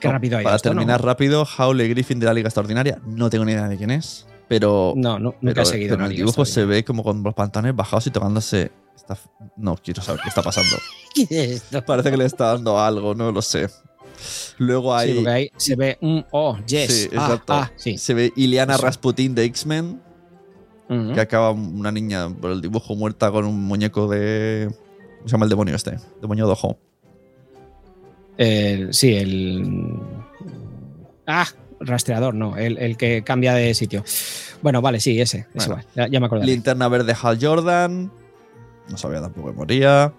Qué 0.00 0.08
rápido 0.08 0.36
ha 0.36 0.40
ido 0.40 0.44
Para 0.44 0.56
esto, 0.56 0.68
¿no? 0.70 0.76
terminar 0.76 1.04
rápido, 1.04 1.44
Howley 1.58 1.88
Griffin 1.88 2.20
de 2.20 2.26
la 2.26 2.34
Liga 2.34 2.48
Extraordinaria. 2.48 3.00
No 3.04 3.30
tengo 3.30 3.44
ni 3.44 3.52
idea 3.52 3.68
de 3.68 3.76
quién 3.76 3.90
es, 3.90 4.26
pero, 4.48 4.92
No, 4.96 5.18
no, 5.18 5.34
nunca 5.40 5.54
pero- 5.54 5.62
he 5.62 5.66
seguido. 5.66 5.96
pero 5.96 6.04
en 6.06 6.10
el 6.12 6.16
dibujo 6.16 6.44
se 6.44 6.64
ve 6.64 6.84
como 6.84 7.02
con 7.02 7.22
los 7.22 7.34
pantalones 7.34 7.74
bajados 7.76 8.06
y 8.06 8.10
tocándose. 8.10 8.70
esta- 8.96 9.18
No 9.56 9.76
quiero 9.76 10.02
saber 10.02 10.20
qué 10.22 10.28
está 10.28 10.42
pasando. 10.42 10.76
¿Qué 11.14 11.22
es 11.22 11.50
esto? 11.62 11.84
Parece 11.84 12.10
que 12.10 12.16
le 12.16 12.24
está 12.26 12.46
dando 12.52 12.78
algo, 12.78 13.14
no 13.14 13.32
lo 13.32 13.42
sé. 13.42 13.68
Luego 14.58 14.94
hay. 14.94 15.08
Sí, 15.08 15.14
porque 15.16 15.30
ahí 15.30 15.50
se 15.56 15.74
ve 15.76 15.98
un 16.00 16.24
oh, 16.30 16.56
yes. 16.66 16.92
Sí, 16.92 17.08
ah, 17.12 17.24
exacto. 17.24 17.52
ah, 17.54 17.72
sí. 17.76 17.98
Se 17.98 18.14
ve 18.14 18.32
Iliana 18.36 18.74
Eso. 18.74 18.82
Rasputin 18.84 19.34
de 19.34 19.44
X-Men, 19.44 20.00
que 21.14 21.20
acaba 21.20 21.50
una 21.52 21.90
niña 21.90 22.28
por 22.28 22.50
el 22.50 22.60
dibujo 22.60 22.94
muerta 22.94 23.30
con 23.32 23.46
un 23.46 23.58
muñeco 23.64 24.06
de. 24.08 24.68
¿Cómo 25.18 25.28
se 25.28 25.32
llama 25.32 25.46
el 25.46 25.50
demonio 25.50 25.74
este? 25.74 25.96
Demonio 26.20 26.46
de 26.46 26.52
ojo. 26.52 26.78
El- 28.36 28.92
sí, 28.94 29.14
el. 29.14 29.94
Ah, 31.26 31.46
rastreador, 31.84 32.34
no, 32.34 32.56
el, 32.56 32.78
el 32.78 32.96
que 32.96 33.22
cambia 33.24 33.54
de 33.54 33.74
sitio. 33.74 34.04
Bueno, 34.62 34.80
vale, 34.82 35.00
sí, 35.00 35.20
ese. 35.20 35.46
ese 35.54 35.68
Bueno. 35.68 35.74
va, 35.76 35.84
ya, 35.94 36.08
ya 36.08 36.20
me 36.20 36.26
acuerdo. 36.26 36.44
Linterna 36.44 36.88
verde 36.88 37.14
Hal 37.20 37.38
Jordan. 37.40 38.10
No 38.88 38.96
sabía 38.96 39.20
tampoco 39.20 39.48
que 39.50 39.56
moría. 39.56 40.12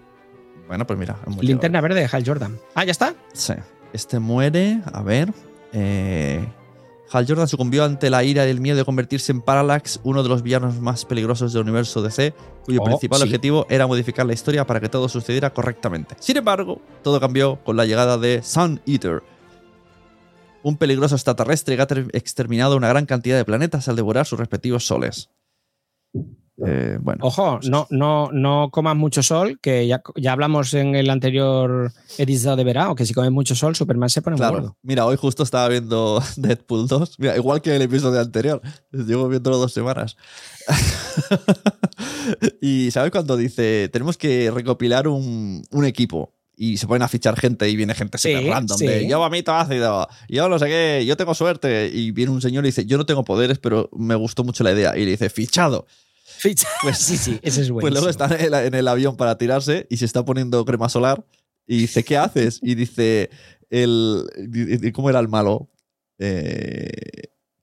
Bueno, 0.68 0.86
pues 0.86 0.98
mira. 0.98 1.16
Linterna 1.40 1.80
verde 1.80 2.00
de 2.00 2.08
Hal 2.10 2.24
Jordan. 2.26 2.58
Ah, 2.74 2.84
ya 2.84 2.90
está. 2.92 3.14
Sí. 3.32 3.52
Este 3.92 4.18
muere. 4.18 4.80
A 4.92 5.02
ver. 5.02 5.32
Eh, 5.72 6.44
Hal 7.12 7.26
Jordan 7.28 7.46
sucumbió 7.46 7.84
ante 7.84 8.10
la 8.10 8.24
ira 8.24 8.46
y 8.46 8.50
el 8.50 8.60
miedo 8.60 8.76
de 8.78 8.84
convertirse 8.84 9.30
en 9.30 9.40
Parallax, 9.42 10.00
uno 10.04 10.22
de 10.22 10.28
los 10.28 10.42
villanos 10.42 10.80
más 10.80 11.04
peligrosos 11.04 11.52
del 11.52 11.62
universo 11.62 12.02
DC, 12.02 12.32
cuyo 12.64 12.80
Oh, 12.80 12.84
principal 12.84 13.18
sí. 13.20 13.24
objetivo 13.24 13.66
era 13.68 13.86
modificar 13.86 14.24
la 14.26 14.32
historia 14.32 14.66
para 14.66 14.80
que 14.80 14.88
todo 14.88 15.08
sucediera 15.08 15.50
correctamente. 15.50 16.16
Sin 16.18 16.38
embargo, 16.38 16.80
todo 17.02 17.20
cambió 17.20 17.56
con 17.62 17.76
la 17.76 17.84
llegada 17.84 18.18
de 18.18 18.42
Sun 18.42 18.80
Eater, 18.86 19.22
un 20.64 20.76
peligroso 20.78 21.14
extraterrestre 21.14 21.76
que 21.76 21.82
ha 21.82 21.86
ter- 21.86 22.08
exterminado 22.12 22.76
una 22.76 22.88
gran 22.88 23.06
cantidad 23.06 23.36
de 23.36 23.44
planetas 23.44 23.86
al 23.88 23.96
devorar 23.96 24.26
sus 24.26 24.38
respectivos 24.38 24.86
soles. 24.86 25.28
Eh, 26.64 26.98
bueno, 27.00 27.18
Ojo, 27.26 27.58
no, 27.68 27.88
no, 27.90 28.30
no 28.32 28.70
comas 28.70 28.94
mucho 28.94 29.24
sol, 29.24 29.58
que 29.60 29.88
ya, 29.88 30.00
ya 30.14 30.32
hablamos 30.32 30.72
en 30.72 30.94
el 30.94 31.10
anterior 31.10 31.90
episodio 32.16 32.54
de 32.54 32.62
verano, 32.64 32.94
que 32.94 33.04
si 33.04 33.12
comes 33.12 33.32
mucho 33.32 33.56
sol, 33.56 33.74
Superman 33.74 34.08
se 34.08 34.22
pone 34.22 34.34
muy 34.36 34.38
Claro. 34.40 34.54
gordo. 34.54 34.76
Mira, 34.82 35.04
hoy 35.04 35.16
justo 35.16 35.42
estaba 35.42 35.68
viendo 35.68 36.22
Deadpool 36.36 36.86
2. 36.86 37.18
Mira, 37.18 37.36
igual 37.36 37.60
que 37.60 37.74
el 37.74 37.82
episodio 37.82 38.20
anterior. 38.20 38.62
Llevo 38.92 39.28
viéndolo 39.28 39.58
dos 39.58 39.72
semanas. 39.72 40.16
y 42.60 42.90
¿sabes 42.92 43.10
cuando 43.10 43.36
dice, 43.36 43.88
tenemos 43.92 44.16
que 44.16 44.50
recopilar 44.54 45.08
un, 45.08 45.62
un 45.70 45.84
equipo? 45.84 46.32
Y 46.56 46.76
se 46.76 46.86
ponen 46.86 47.02
a 47.02 47.08
fichar 47.08 47.38
gente 47.38 47.68
y 47.68 47.74
viene 47.76 47.94
gente 47.94 48.16
Sí, 48.18 48.32
súper 48.32 48.48
random. 48.50 48.78
sí. 48.78 48.86
De, 48.86 49.08
yo 49.08 49.18
vomito 49.18 49.52
ácido, 49.52 50.08
yo 50.28 50.48
no 50.48 50.58
sé 50.58 50.66
qué, 50.66 51.04
yo 51.06 51.16
tengo 51.16 51.34
suerte. 51.34 51.90
Y 51.92 52.12
viene 52.12 52.30
un 52.32 52.40
señor 52.40 52.64
y 52.64 52.68
dice, 52.68 52.86
yo 52.86 52.96
no 52.96 53.06
tengo 53.06 53.24
poderes, 53.24 53.58
pero 53.58 53.90
me 53.96 54.14
gustó 54.14 54.44
mucho 54.44 54.62
la 54.62 54.72
idea. 54.72 54.96
Y 54.96 55.04
le 55.04 55.12
dice, 55.12 55.30
fichado. 55.30 55.86
Ficha. 56.38 56.68
Pues- 56.82 56.98
sí, 56.98 57.16
sí, 57.16 57.38
ese 57.42 57.62
es 57.62 57.70
bueno. 57.70 57.82
Pues 57.82 57.92
luego 57.94 58.08
está 58.08 58.26
en 58.26 58.40
el, 58.40 58.54
en 58.54 58.74
el 58.74 58.86
avión 58.88 59.16
para 59.16 59.36
tirarse 59.38 59.86
y 59.90 59.96
se 59.96 60.04
está 60.04 60.24
poniendo 60.24 60.64
crema 60.64 60.88
solar 60.88 61.24
y 61.66 61.78
dice, 61.78 62.04
¿qué 62.04 62.16
haces? 62.18 62.60
Y 62.62 62.74
dice, 62.74 63.30
el, 63.70 64.92
¿cómo 64.94 65.10
era 65.10 65.18
el 65.20 65.28
malo? 65.28 65.70
Eh, 66.18 66.88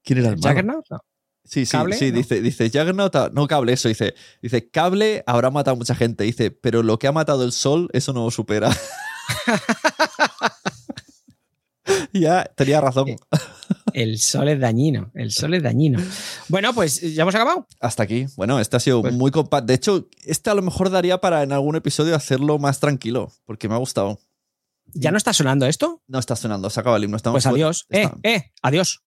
¿Quién 0.03 0.19
era 0.19 0.29
el 0.29 0.35
malo? 0.37 0.49
¿Juggernaut? 0.49 0.85
No. 0.89 0.97
Sí, 1.43 1.65
sí, 1.65 1.71
¿Cable? 1.71 1.97
sí, 1.97 2.11
¿No? 2.11 2.17
dice, 2.17 2.41
dice, 2.41 2.65
Juggernaut, 2.69 3.13
no 3.33 3.47
cable, 3.47 3.73
eso, 3.73 3.87
dice, 3.89 4.13
dice, 4.41 4.69
cable 4.69 5.23
habrá 5.25 5.49
matado 5.49 5.73
a 5.75 5.77
mucha 5.77 5.95
gente, 5.95 6.23
dice, 6.23 6.51
pero 6.51 6.83
lo 6.83 6.99
que 6.99 7.07
ha 7.07 7.11
matado 7.11 7.43
el 7.43 7.51
sol, 7.51 7.89
eso 7.93 8.13
no 8.13 8.25
lo 8.25 8.31
supera. 8.31 8.69
ya, 12.13 12.45
tenía 12.55 12.81
razón. 12.81 13.07
Sí. 13.07 13.15
El 13.93 14.19
sol 14.19 14.47
es 14.49 14.59
dañino, 14.59 15.11
el 15.15 15.31
sol 15.31 15.53
es 15.53 15.63
dañino. 15.63 15.99
Bueno, 16.47 16.73
pues 16.73 17.01
ya 17.01 17.23
hemos 17.23 17.35
acabado. 17.35 17.67
Hasta 17.79 18.03
aquí. 18.03 18.27
Bueno, 18.37 18.59
este 18.59 18.77
ha 18.77 18.79
sido 18.79 19.01
Pues- 19.01 19.13
muy 19.13 19.31
compacto. 19.31 19.65
De 19.67 19.73
hecho, 19.73 20.07
este 20.23 20.49
a 20.49 20.55
lo 20.55 20.61
mejor 20.61 20.89
daría 20.89 21.19
para 21.19 21.43
en 21.43 21.51
algún 21.51 21.75
episodio 21.75 22.15
hacerlo 22.15 22.59
más 22.59 22.79
tranquilo, 22.79 23.31
porque 23.45 23.67
me 23.67 23.75
ha 23.75 23.79
gustado. 23.79 24.19
¿Ya 24.93 25.11
no 25.11 25.17
está 25.17 25.33
sonando 25.33 25.65
esto? 25.65 26.01
No 26.07 26.19
está 26.19 26.35
sonando, 26.35 26.69
se 26.69 26.79
acaba 26.79 26.97
el 26.97 27.03
himno. 27.05 27.17
Estamos 27.17 27.35
Pues 27.43 27.45
adiós. 27.45 27.85
Eh, 27.89 28.09
eh, 28.23 28.51
adiós. 28.61 28.99